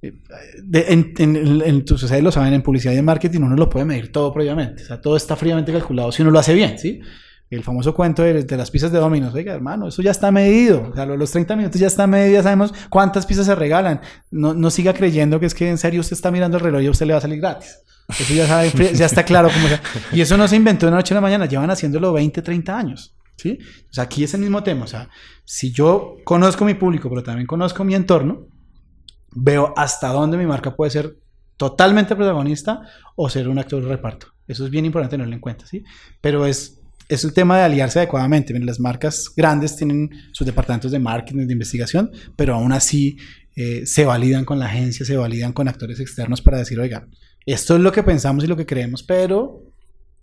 Eh, 0.00 0.12
de- 0.62 0.84
en, 0.92 1.12
en, 1.18 1.62
en, 1.62 1.76
ustedes 1.90 2.22
lo 2.22 2.30
saben, 2.30 2.54
en 2.54 2.62
publicidad 2.62 2.92
y 2.92 2.98
en 2.98 3.04
marketing 3.04 3.40
uno 3.40 3.56
lo 3.56 3.68
puede 3.68 3.84
medir 3.84 4.12
todo 4.12 4.32
previamente. 4.32 4.84
O 4.84 4.86
sea, 4.86 5.00
todo 5.00 5.16
está 5.16 5.34
fríamente 5.34 5.72
calculado 5.72 6.12
si 6.12 6.22
uno 6.22 6.30
lo 6.30 6.38
hace 6.38 6.54
bien, 6.54 6.78
¿sí? 6.78 7.00
El 7.50 7.64
famoso 7.64 7.94
cuento 7.94 8.22
de, 8.22 8.44
de 8.44 8.56
las 8.56 8.70
pizzas 8.70 8.92
de 8.92 8.98
Domino's. 8.98 9.32
Oiga, 9.34 9.54
hermano, 9.54 9.88
eso 9.88 10.02
ya 10.02 10.10
está 10.10 10.30
medido. 10.30 10.90
O 10.90 10.94
sea, 10.94 11.06
los 11.06 11.30
30 11.30 11.56
minutos 11.56 11.80
ya 11.80 11.86
está 11.86 12.06
medido, 12.06 12.34
ya 12.34 12.42
sabemos 12.42 12.74
cuántas 12.90 13.24
pizzas 13.24 13.46
se 13.46 13.54
regalan. 13.54 14.00
No, 14.30 14.52
no 14.54 14.70
siga 14.70 14.92
creyendo 14.92 15.40
que 15.40 15.46
es 15.46 15.54
que 15.54 15.68
en 15.68 15.78
serio 15.78 16.00
usted 16.00 16.14
está 16.14 16.30
mirando 16.30 16.58
el 16.58 16.62
reloj 16.62 16.82
y 16.82 16.86
a 16.86 16.90
usted 16.90 17.06
le 17.06 17.14
va 17.14 17.18
a 17.18 17.22
salir 17.22 17.40
gratis. 17.40 17.78
Eso 18.08 18.34
ya, 18.34 18.46
sabe, 18.46 18.70
ya 18.94 19.06
está 19.06 19.24
claro 19.24 19.50
cómo 19.52 19.68
sea. 19.68 19.82
Y 20.12 20.20
eso 20.20 20.36
no 20.36 20.48
se 20.48 20.56
inventó 20.56 20.86
de 20.86 20.90
una 20.90 20.98
noche 20.98 21.14
a 21.14 21.16
la 21.16 21.20
mañana, 21.20 21.46
llevan 21.46 21.70
haciéndolo 21.70 22.12
20, 22.12 22.42
30 22.42 22.76
años. 22.76 23.14
¿sí? 23.36 23.58
O 23.90 23.92
sea, 23.92 24.04
aquí 24.04 24.24
es 24.24 24.34
el 24.34 24.40
mismo 24.40 24.62
tema. 24.62 24.84
O 24.84 24.88
sea, 24.88 25.08
si 25.44 25.72
yo 25.72 26.16
conozco 26.24 26.64
mi 26.64 26.74
público, 26.74 27.08
pero 27.08 27.22
también 27.22 27.46
conozco 27.46 27.84
mi 27.84 27.94
entorno, 27.94 28.46
veo 29.30 29.72
hasta 29.76 30.08
dónde 30.08 30.36
mi 30.36 30.46
marca 30.46 30.74
puede 30.74 30.90
ser 30.90 31.16
totalmente 31.56 32.14
protagonista 32.16 32.82
o 33.16 33.28
ser 33.28 33.48
un 33.48 33.58
actor 33.58 33.82
de 33.82 33.88
reparto. 33.88 34.28
Eso 34.46 34.64
es 34.64 34.70
bien 34.70 34.86
importante 34.86 35.14
tenerlo 35.14 35.34
en 35.34 35.40
cuenta, 35.40 35.66
¿sí? 35.66 35.84
Pero 36.20 36.46
es, 36.46 36.77
es 37.08 37.24
el 37.24 37.32
tema 37.32 37.58
de 37.58 37.64
aliarse 37.64 37.98
adecuadamente. 37.98 38.52
Miren, 38.52 38.66
las 38.66 38.80
marcas 38.80 39.32
grandes 39.34 39.76
tienen 39.76 40.10
sus 40.32 40.46
departamentos 40.46 40.92
de 40.92 40.98
marketing, 40.98 41.46
de 41.46 41.52
investigación, 41.54 42.10
pero 42.36 42.54
aún 42.54 42.72
así 42.72 43.16
eh, 43.56 43.86
se 43.86 44.04
validan 44.04 44.44
con 44.44 44.58
la 44.58 44.66
agencia, 44.66 45.04
se 45.04 45.16
validan 45.16 45.52
con 45.52 45.68
actores 45.68 46.00
externos 46.00 46.42
para 46.42 46.58
decir, 46.58 46.78
oiga, 46.78 47.08
esto 47.46 47.76
es 47.76 47.80
lo 47.80 47.92
que 47.92 48.02
pensamos 48.02 48.44
y 48.44 48.46
lo 48.46 48.56
que 48.56 48.66
creemos, 48.66 49.02
pero 49.02 49.64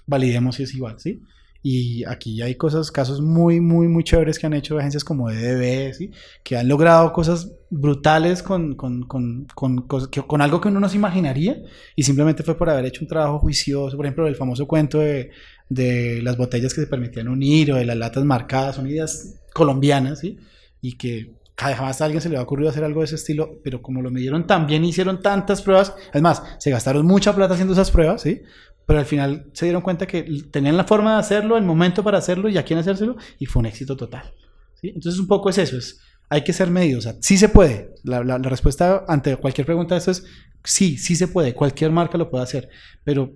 validemos 0.06 0.56
si 0.56 0.64
es 0.64 0.74
igual, 0.76 1.00
¿sí? 1.00 1.22
Y 1.68 2.04
aquí 2.06 2.44
hay 2.44 2.54
cosas, 2.54 2.92
casos 2.92 3.22
muy, 3.22 3.60
muy, 3.60 3.88
muy 3.88 4.04
chéveres 4.04 4.38
que 4.38 4.46
han 4.46 4.54
hecho 4.54 4.78
agencias 4.78 5.04
como 5.04 5.32
EDB, 5.32 5.96
¿sí? 5.96 6.12
que 6.44 6.58
han 6.58 6.68
logrado 6.68 7.12
cosas 7.12 7.52
brutales 7.72 8.44
con, 8.44 8.76
con, 8.76 9.02
con, 9.02 9.48
con, 9.48 10.42
algo 10.42 10.62
que 10.62 10.68
uno 10.68 10.80
no 10.80 10.88
se 10.88 10.98
imaginaría 10.98 11.58
y 11.96 12.04
simplemente 12.04 12.44
fue 12.44 12.56
por 12.56 12.70
haber 12.70 12.86
hecho 12.86 13.02
un 13.02 13.08
trabajo 13.08 13.40
juicioso, 13.40 13.98
por 13.98 14.06
ejemplo, 14.06 14.28
el 14.28 14.36
famoso 14.36 14.68
cuento 14.68 15.00
de, 15.00 15.32
de 15.70 16.22
las 16.24 16.38
botellas 16.38 16.74
que 16.74 16.82
se 16.82 16.88
permitían 16.88 17.28
unir 17.28 17.72
o 17.72 17.76
de 17.76 17.86
las 17.86 17.98
latas 17.98 18.24
marcadas, 18.24 18.76
son 18.76 18.88
ideas 18.88 19.36
colombianas, 19.54 20.20
¿sí? 20.20 20.38
y 20.82 20.94
que 20.98 21.34
jamás 21.58 22.02
a 22.02 22.06
alguien 22.06 22.22
se 22.22 22.30
le 22.30 22.36
va 22.36 22.42
a 22.42 22.44
ocurrir 22.44 22.68
hacer 22.68 22.84
algo 22.84 23.00
de 23.02 23.06
ese 23.06 23.16
estilo, 23.16 23.60
pero 23.64 23.82
como 23.82 24.02
lo 24.02 24.12
midieron 24.12 24.46
tan 24.46 24.68
bien, 24.68 24.84
hicieron 24.86 25.22
tantas 25.22 25.62
pruebas, 25.62 25.94
es 26.14 26.22
más, 26.22 26.44
se 26.60 26.70
gastaron 26.70 27.06
mucha 27.06 27.34
plata 27.34 27.54
haciendo 27.54 27.74
esas 27.74 27.90
pruebas, 27.92 28.22
¿sí? 28.22 28.42
Pero 28.86 29.00
al 29.00 29.06
final 29.06 29.48
se 29.54 29.66
dieron 29.66 29.82
cuenta 29.82 30.06
que 30.06 30.24
tenían 30.52 30.78
la 30.78 30.84
forma 30.84 31.14
de 31.14 31.20
hacerlo, 31.20 31.58
el 31.58 31.64
momento 31.64 32.04
para 32.04 32.18
hacerlo 32.20 32.50
y 32.50 32.58
a 32.58 32.64
quién 32.66 32.78
hacérselo, 32.78 33.16
y 33.40 33.46
fue 33.48 33.62
un 33.62 33.66
éxito 33.66 33.96
total. 33.98 34.34
¿sí? 34.80 34.90
Entonces 34.94 35.20
un 35.20 35.28
poco 35.28 35.50
es 35.50 35.58
eso, 35.58 35.78
es, 35.78 36.00
hay 36.30 36.44
que 36.44 36.54
ser 36.54 36.70
medidos, 36.70 37.06
o 37.06 37.10
sea, 37.10 37.18
sí 37.22 37.38
se 37.38 37.50
puede. 37.50 37.96
La, 38.04 38.24
la- 38.24 38.38
la 38.38 38.50
respuesta 38.50 39.04
ante 39.08 39.36
cualquier 39.38 39.66
pregunta 39.66 39.96
de 39.96 40.00
esto 40.00 40.12
es 40.12 40.26
sí, 40.64 40.98
sí 40.98 41.16
se 41.16 41.28
puede, 41.30 41.54
cualquier 41.56 41.90
marca 41.92 42.18
lo 42.18 42.30
puede 42.30 42.44
hacer, 42.44 42.70
pero 43.04 43.34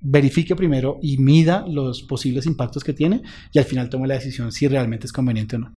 verifique 0.00 0.54
primero 0.54 0.98
y 1.02 1.18
mida 1.18 1.64
los 1.66 2.02
posibles 2.02 2.46
impactos 2.46 2.84
que 2.84 2.92
tiene 2.92 3.22
y 3.52 3.58
al 3.58 3.64
final 3.64 3.88
tome 3.88 4.06
la 4.06 4.14
decisión 4.14 4.52
si 4.52 4.68
realmente 4.68 5.06
es 5.06 5.12
conveniente 5.12 5.56
o 5.56 5.58
no. 5.60 5.74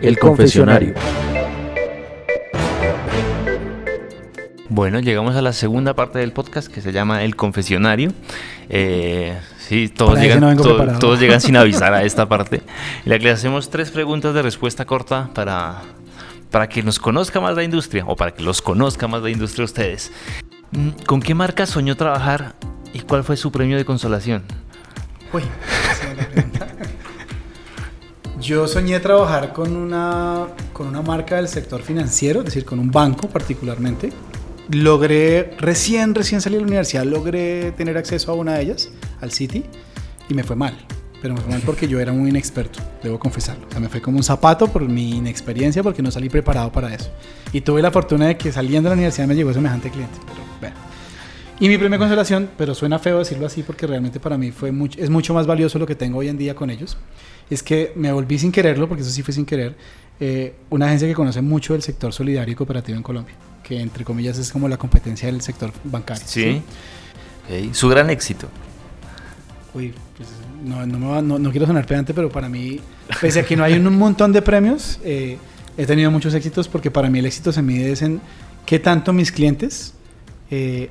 El 0.00 0.18
confesionario. 0.18 0.94
Bueno, 4.70 5.00
llegamos 5.00 5.34
a 5.34 5.42
la 5.42 5.52
segunda 5.52 5.94
parte 5.94 6.20
del 6.20 6.32
podcast 6.32 6.72
que 6.72 6.80
se 6.80 6.92
llama 6.92 7.24
El 7.24 7.34
confesionario. 7.34 8.12
Eh, 8.68 9.36
sí, 9.58 9.88
todos 9.88 10.20
llegan, 10.20 10.40
no 10.40 10.98
todos 10.98 11.18
llegan 11.18 11.40
sin 11.40 11.56
avisar 11.56 11.94
a 11.94 12.02
esta 12.04 12.28
parte. 12.28 12.62
En 13.04 13.10
la 13.10 13.18
que 13.18 13.24
le 13.24 13.30
hacemos 13.30 13.70
tres 13.70 13.90
preguntas 13.90 14.34
de 14.34 14.42
respuesta 14.42 14.84
corta 14.84 15.30
para, 15.34 15.82
para 16.50 16.68
que 16.68 16.82
nos 16.82 16.98
conozca 16.98 17.40
más 17.40 17.54
la 17.56 17.62
industria 17.62 18.04
o 18.06 18.16
para 18.16 18.32
que 18.32 18.42
los 18.42 18.62
conozca 18.62 19.08
más 19.08 19.22
la 19.22 19.30
industria 19.30 19.64
ustedes. 19.64 20.12
Mm, 20.72 20.90
¿Con 21.06 21.20
qué 21.20 21.34
marca 21.34 21.66
soñó 21.66 21.96
trabajar 21.96 22.54
y 22.92 23.00
cuál 23.00 23.24
fue 23.24 23.36
su 23.36 23.50
premio 23.52 23.76
de 23.76 23.84
consolación? 23.84 24.42
Uy. 25.32 25.42
Yo 28.40 28.68
soñé 28.68 29.00
trabajar 29.00 29.52
con 29.52 29.76
una, 29.76 30.46
con 30.72 30.86
una 30.86 31.02
marca 31.02 31.36
del 31.36 31.48
sector 31.48 31.82
financiero, 31.82 32.40
es 32.40 32.46
decir, 32.46 32.64
con 32.64 32.78
un 32.78 32.90
banco 32.90 33.28
particularmente. 33.28 34.12
Logré, 34.70 35.56
recién, 35.58 36.14
recién 36.14 36.40
salí 36.40 36.54
de 36.54 36.60
la 36.60 36.66
universidad, 36.66 37.04
logré 37.04 37.72
tener 37.72 37.98
acceso 37.98 38.30
a 38.30 38.34
una 38.34 38.54
de 38.54 38.62
ellas, 38.62 38.90
al 39.20 39.32
City, 39.32 39.64
y 40.28 40.34
me 40.34 40.44
fue 40.44 40.56
mal. 40.56 40.78
Pero 41.20 41.34
me 41.34 41.40
fue 41.40 41.50
mal 41.50 41.62
porque 41.64 41.88
yo 41.88 41.98
era 41.98 42.12
muy 42.12 42.30
inexperto, 42.30 42.78
debo 43.02 43.18
confesarlo. 43.18 43.66
O 43.66 43.70
sea, 43.70 43.80
me 43.80 43.88
fue 43.88 44.00
como 44.00 44.18
un 44.18 44.22
zapato 44.22 44.68
por 44.68 44.82
mi 44.88 45.16
inexperiencia, 45.16 45.82
porque 45.82 46.00
no 46.00 46.10
salí 46.10 46.28
preparado 46.28 46.70
para 46.70 46.94
eso. 46.94 47.10
Y 47.52 47.60
tuve 47.60 47.82
la 47.82 47.90
fortuna 47.90 48.28
de 48.28 48.36
que 48.36 48.52
saliendo 48.52 48.88
de 48.88 48.94
la 48.94 48.98
universidad 48.98 49.26
me 49.26 49.34
llegó 49.34 49.52
semejante 49.52 49.90
cliente. 49.90 50.18
Pero 50.26 50.40
bueno. 50.60 50.76
Y 51.60 51.68
mi 51.68 51.76
de 51.76 51.98
consolación, 51.98 52.48
pero 52.56 52.72
suena 52.72 53.00
feo 53.00 53.18
decirlo 53.18 53.46
así 53.46 53.64
porque 53.64 53.84
realmente 53.86 54.20
para 54.20 54.38
mí 54.38 54.52
fue 54.52 54.70
mucho, 54.70 55.00
es 55.00 55.10
mucho 55.10 55.34
más 55.34 55.44
valioso 55.46 55.80
lo 55.80 55.86
que 55.86 55.96
tengo 55.96 56.18
hoy 56.18 56.28
en 56.28 56.38
día 56.38 56.54
con 56.54 56.70
ellos. 56.70 56.96
Es 57.50 57.64
que 57.64 57.92
me 57.96 58.12
volví 58.12 58.38
sin 58.38 58.52
quererlo, 58.52 58.86
porque 58.86 59.02
eso 59.02 59.10
sí 59.10 59.22
fue 59.22 59.34
sin 59.34 59.44
querer, 59.44 59.76
eh, 60.20 60.54
una 60.70 60.86
agencia 60.86 61.08
que 61.08 61.14
conoce 61.14 61.42
mucho 61.42 61.74
el 61.74 61.82
sector 61.82 62.12
solidario 62.12 62.52
y 62.52 62.54
cooperativo 62.54 62.96
en 62.96 63.02
Colombia, 63.02 63.34
que 63.64 63.80
entre 63.80 64.04
comillas 64.04 64.38
es 64.38 64.52
como 64.52 64.68
la 64.68 64.76
competencia 64.76 65.26
del 65.26 65.40
sector 65.40 65.72
bancario. 65.82 66.22
Sí. 66.26 66.62
Ok, 67.44 67.74
Su 67.74 67.88
gran 67.88 68.08
éxito. 68.10 68.48
Uy, 69.74 69.92
pues 70.16 70.28
no, 70.64 70.86
no, 70.86 70.98
me 70.98 71.06
va- 71.06 71.22
no- 71.22 71.38
no 71.38 71.50
quiero 71.50 71.66
sonar 71.66 71.86
pedante, 71.86 72.14
pero 72.14 72.28
para 72.30 72.48
mí, 72.48 72.80
pese 73.20 73.40
a 73.40 73.44
que 73.44 73.56
no 73.56 73.64
hay 73.64 73.74
un 73.74 73.96
montón 73.98 74.32
de 74.32 74.42
premios, 74.42 74.98
eh, 75.04 75.38
he 75.76 75.86
tenido 75.86 76.10
muchos 76.10 76.34
éxitos 76.34 76.68
porque 76.68 76.90
para 76.90 77.08
mí 77.10 77.18
el 77.18 77.26
éxito 77.26 77.52
se 77.52 77.62
mide 77.62 77.92
es 77.92 78.02
en 78.02 78.20
qué 78.66 78.78
tanto 78.78 79.12
mis 79.12 79.30
clientes 79.32 79.94
eh, 80.50 80.90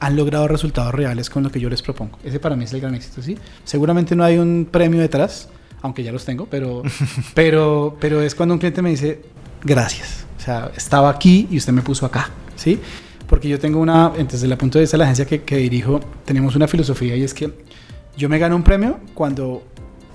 han 0.00 0.16
logrado 0.16 0.46
resultados 0.48 0.94
reales 0.94 1.28
con 1.30 1.42
lo 1.42 1.50
que 1.50 1.60
yo 1.60 1.68
les 1.70 1.82
propongo. 1.82 2.18
Ese 2.24 2.38
para 2.40 2.54
mí 2.56 2.64
es 2.64 2.72
el 2.72 2.80
gran 2.80 2.94
éxito, 2.94 3.20
¿sí? 3.22 3.36
Seguramente 3.64 4.14
no 4.14 4.24
hay 4.24 4.38
un 4.38 4.68
premio 4.70 5.00
detrás, 5.00 5.48
aunque 5.82 6.02
ya 6.02 6.12
los 6.12 6.24
tengo, 6.24 6.46
pero, 6.46 6.82
pero, 7.34 7.96
pero 8.00 8.22
es 8.22 8.34
cuando 8.34 8.54
un 8.54 8.58
cliente 8.58 8.82
me 8.82 8.90
dice, 8.90 9.22
gracias. 9.64 10.24
O 10.38 10.40
sea, 10.40 10.70
estaba 10.76 11.10
aquí 11.10 11.48
y 11.50 11.56
usted 11.58 11.72
me 11.72 11.82
puso 11.82 12.06
acá, 12.06 12.30
¿sí? 12.56 12.78
Porque 13.28 13.48
yo 13.48 13.58
tengo 13.58 13.78
una, 13.80 14.10
desde 14.10 14.46
el 14.46 14.56
punto 14.56 14.78
de 14.78 14.84
vista 14.84 14.96
de 14.96 14.98
la 14.98 15.04
agencia 15.04 15.26
que, 15.26 15.42
que 15.42 15.56
dirijo, 15.56 16.00
tenemos 16.24 16.54
una 16.56 16.66
filosofía 16.68 17.14
y 17.16 17.22
es 17.24 17.34
que 17.34 17.52
yo 18.18 18.28
me 18.28 18.38
gano 18.38 18.56
un 18.56 18.62
premio 18.64 18.98
cuando 19.14 19.62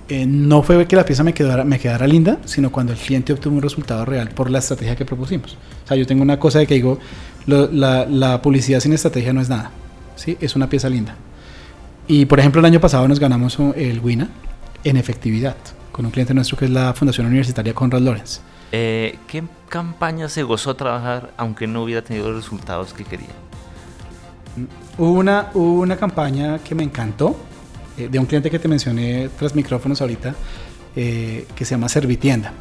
eh, 0.09 0.25
no 0.27 0.61
fue 0.61 0.85
que 0.85 0.95
la 0.95 1.05
pieza 1.05 1.23
me 1.23 1.33
quedara, 1.33 1.63
me 1.63 1.79
quedara 1.79 2.05
linda, 2.05 2.37
sino 2.45 2.69
cuando 2.71 2.91
el 2.93 2.99
cliente 2.99 3.31
obtuvo 3.33 3.55
un 3.55 3.61
resultado 3.61 4.03
real 4.05 4.29
por 4.29 4.49
la 4.51 4.59
estrategia 4.59 4.95
que 4.95 5.05
propusimos. 5.05 5.57
O 5.85 5.87
sea, 5.87 5.95
yo 5.97 6.05
tengo 6.05 6.21
una 6.21 6.37
cosa 6.37 6.59
de 6.59 6.67
que 6.67 6.73
digo, 6.75 6.99
lo- 7.47 7.71
la, 7.71 8.05
la 8.05 8.41
publicidad 8.41 8.81
sin 8.81 8.91
estrategia 8.93 9.31
no 9.33 9.39
es 9.41 9.47
nada, 9.49 9.71
¿sí? 10.17 10.37
Es 10.41 10.55
una 10.57 10.67
pieza 10.67 10.89
linda. 10.89 11.15
Y 12.07 12.25
por 12.25 12.39
ejemplo, 12.39 12.59
el 12.59 12.65
año 12.65 12.81
pasado 12.81 13.07
nos 13.07 13.19
ganamos 13.19 13.57
el 13.75 13.99
WINA 14.01 14.27
en 14.83 14.97
efectividad 14.97 15.55
con 15.93 16.05
un 16.05 16.11
cliente 16.11 16.33
nuestro 16.33 16.57
que 16.57 16.65
es 16.65 16.71
la 16.71 16.93
Fundación 16.93 17.25
Universitaria 17.27 17.73
Conrad 17.73 18.01
Lorenz. 18.01 18.41
Eh, 18.73 19.17
¿Qué 19.27 19.43
campaña 19.69 20.27
se 20.27 20.43
gozó 20.43 20.75
trabajar 20.75 21.31
aunque 21.37 21.67
no 21.67 21.83
hubiera 21.83 22.01
tenido 22.01 22.27
los 22.31 22.43
resultados 22.43 22.93
que 22.93 23.05
quería? 23.05 23.29
Hubo 24.97 25.13
una, 25.13 25.49
hubo 25.53 25.79
una 25.81 25.95
campaña 25.95 26.59
que 26.59 26.75
me 26.75 26.83
encantó 26.83 27.35
eh, 27.97 28.07
de 28.09 28.19
un 28.19 28.25
cliente 28.25 28.49
que 28.49 28.59
te 28.59 28.67
mencioné 28.67 29.29
tras 29.37 29.55
micrófonos 29.55 30.01
ahorita 30.01 30.35
eh, 30.95 31.45
que 31.55 31.65
se 31.65 31.71
llama 31.71 31.89
Servitienda. 31.89 32.53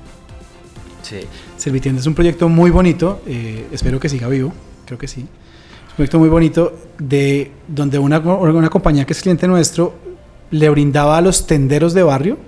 Sí. 1.03 1.21
Servitienda 1.57 2.01
es 2.01 2.07
un 2.07 2.15
proyecto 2.15 2.49
muy 2.49 2.71
bonito, 2.71 3.23
eh, 3.27 3.67
espero 3.73 3.99
que 3.99 4.09
siga 4.09 4.29
vivo, 4.29 4.53
creo 4.87 4.99
que 4.99 5.09
sí. 5.09 5.21
Es 5.21 5.91
un 5.91 5.97
proyecto 5.97 6.19
muy 6.19 6.29
bonito 6.29 6.79
de 6.99 7.51
donde 7.69 7.99
una, 7.99 8.19
una 8.19 8.71
compañía 8.71 9.05
que 9.05 9.13
es 9.13 9.21
cliente 9.21 9.47
nuestro 9.47 9.95
le 10.51 10.69
brindaba 10.69 11.19
a 11.19 11.21
los 11.21 11.47
tenderos 11.47 11.95
de 11.95 12.03
barrio 12.03 12.39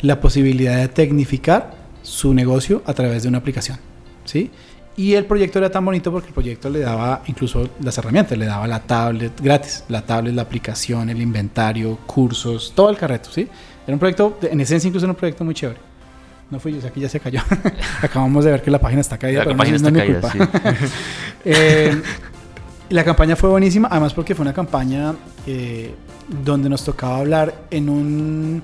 la 0.00 0.20
posibilidad 0.20 0.76
de 0.76 0.88
tecnificar 0.88 1.74
su 2.02 2.34
negocio 2.34 2.82
a 2.84 2.92
través 2.92 3.22
de 3.22 3.28
una 3.28 3.38
aplicación, 3.38 3.78
¿sí? 4.24 4.50
Y 4.96 5.14
el 5.14 5.24
proyecto 5.24 5.58
era 5.58 5.70
tan 5.70 5.84
bonito 5.84 6.12
porque 6.12 6.28
el 6.28 6.34
proyecto 6.34 6.70
le 6.70 6.80
daba 6.80 7.22
incluso 7.26 7.68
las 7.80 7.98
herramientas, 7.98 8.38
le 8.38 8.46
daba 8.46 8.66
la 8.68 8.80
tablet 8.80 9.32
gratis, 9.40 9.84
la 9.88 10.02
tablet, 10.02 10.34
la 10.34 10.42
aplicación, 10.42 11.10
el 11.10 11.20
inventario, 11.20 11.98
cursos, 12.06 12.72
todo 12.76 12.90
el 12.90 12.96
carreto, 12.96 13.30
¿sí? 13.32 13.48
Era 13.86 13.94
un 13.94 13.98
proyecto, 13.98 14.38
en 14.42 14.60
esencia 14.60 14.86
incluso 14.86 15.06
era 15.06 15.12
un 15.12 15.16
proyecto 15.16 15.44
muy 15.44 15.54
chévere. 15.54 15.80
No 16.50 16.60
fui 16.60 16.72
yo, 16.72 16.78
o 16.78 16.80
sea, 16.80 16.90
aquí 16.90 17.00
ya 17.00 17.08
se 17.08 17.18
cayó. 17.18 17.40
Acabamos 18.02 18.44
de 18.44 18.52
ver 18.52 18.62
que 18.62 18.70
la 18.70 18.80
página 18.80 19.00
está 19.00 19.18
caída, 19.18 19.40
La 19.40 19.44
pero 19.46 19.56
página 19.56 19.78
no, 19.78 19.90
no 19.90 19.98
está 19.98 20.04
es 20.04 20.34
mi 20.34 20.36
caída, 20.36 20.52
culpa. 20.60 20.86
Eh, 21.46 22.00
la 22.88 23.04
campaña 23.04 23.36
fue 23.36 23.50
buenísima, 23.50 23.88
además 23.90 24.14
porque 24.14 24.34
fue 24.34 24.44
una 24.44 24.54
campaña 24.54 25.14
eh, 25.46 25.94
donde 26.42 26.68
nos 26.70 26.84
tocaba 26.84 27.18
hablar 27.18 27.66
en 27.70 27.88
un, 27.90 28.62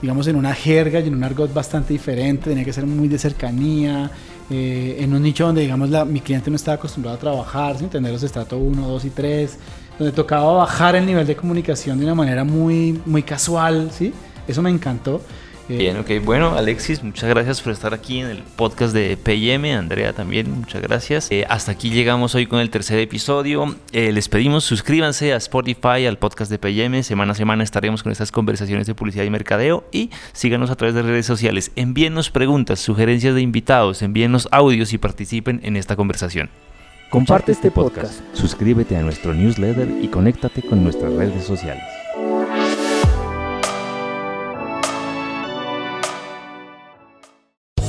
digamos, 0.00 0.26
en 0.28 0.36
una 0.36 0.54
jerga 0.54 1.00
y 1.00 1.08
en 1.08 1.14
un 1.14 1.24
argot 1.24 1.52
bastante 1.52 1.92
diferente, 1.92 2.50
tenía 2.50 2.64
que 2.64 2.72
ser 2.72 2.86
muy 2.86 3.08
de 3.08 3.18
cercanía, 3.18 4.10
eh, 4.50 4.96
en 5.00 5.14
un 5.14 5.22
nicho 5.22 5.46
donde, 5.46 5.62
digamos, 5.62 5.90
la, 5.90 6.04
mi 6.04 6.20
cliente 6.20 6.50
no 6.50 6.56
estaba 6.56 6.76
acostumbrado 6.76 7.16
a 7.16 7.20
trabajar, 7.20 7.78
sin 7.78 7.88
tener 7.88 8.12
los 8.12 8.22
estrato 8.22 8.58
1, 8.58 8.86
2 8.86 9.04
y 9.04 9.10
3, 9.10 9.58
donde 9.98 10.12
tocaba 10.12 10.52
bajar 10.52 10.96
el 10.96 11.06
nivel 11.06 11.26
de 11.26 11.36
comunicación 11.36 11.98
de 11.98 12.04
una 12.04 12.14
manera 12.14 12.44
muy, 12.44 13.00
muy 13.06 13.22
casual, 13.22 13.90
¿sí? 13.92 14.12
Eso 14.46 14.60
me 14.60 14.70
encantó. 14.70 15.22
Eh, 15.68 15.78
Bien, 15.78 15.96
ok. 15.96 16.10
Bueno, 16.22 16.56
Alexis, 16.56 17.02
muchas 17.02 17.30
gracias 17.30 17.62
por 17.62 17.72
estar 17.72 17.94
aquí 17.94 18.20
en 18.20 18.28
el 18.28 18.42
podcast 18.42 18.92
de 18.92 19.16
PM. 19.16 19.74
Andrea 19.74 20.12
también, 20.12 20.50
muchas 20.50 20.82
gracias. 20.82 21.30
Eh, 21.30 21.46
hasta 21.48 21.72
aquí 21.72 21.90
llegamos 21.90 22.34
hoy 22.34 22.46
con 22.46 22.60
el 22.60 22.68
tercer 22.68 22.98
episodio. 22.98 23.74
Eh, 23.92 24.12
les 24.12 24.28
pedimos 24.28 24.64
suscríbanse 24.64 25.32
a 25.32 25.36
Spotify, 25.36 26.06
al 26.06 26.18
podcast 26.18 26.50
de 26.50 26.58
PM. 26.58 27.02
Semana 27.02 27.32
a 27.32 27.34
semana 27.34 27.64
estaremos 27.64 28.02
con 28.02 28.12
estas 28.12 28.30
conversaciones 28.30 28.86
de 28.86 28.94
publicidad 28.94 29.24
y 29.24 29.30
mercadeo. 29.30 29.84
Y 29.90 30.10
síganos 30.32 30.70
a 30.70 30.76
través 30.76 30.94
de 30.94 31.02
redes 31.02 31.26
sociales. 31.26 31.72
Envíennos 31.76 32.30
preguntas, 32.30 32.80
sugerencias 32.80 33.34
de 33.34 33.40
invitados, 33.40 34.02
envíennos 34.02 34.48
audios 34.50 34.92
y 34.92 34.98
participen 34.98 35.60
en 35.64 35.76
esta 35.76 35.96
conversación. 35.96 36.50
Comparte 37.10 37.52
este 37.52 37.70
podcast, 37.70 38.20
suscríbete 38.32 38.96
a 38.96 39.02
nuestro 39.02 39.32
newsletter 39.32 39.88
y 40.02 40.08
conéctate 40.08 40.62
con 40.62 40.82
nuestras 40.82 41.12
redes 41.12 41.44
sociales. 41.44 42.03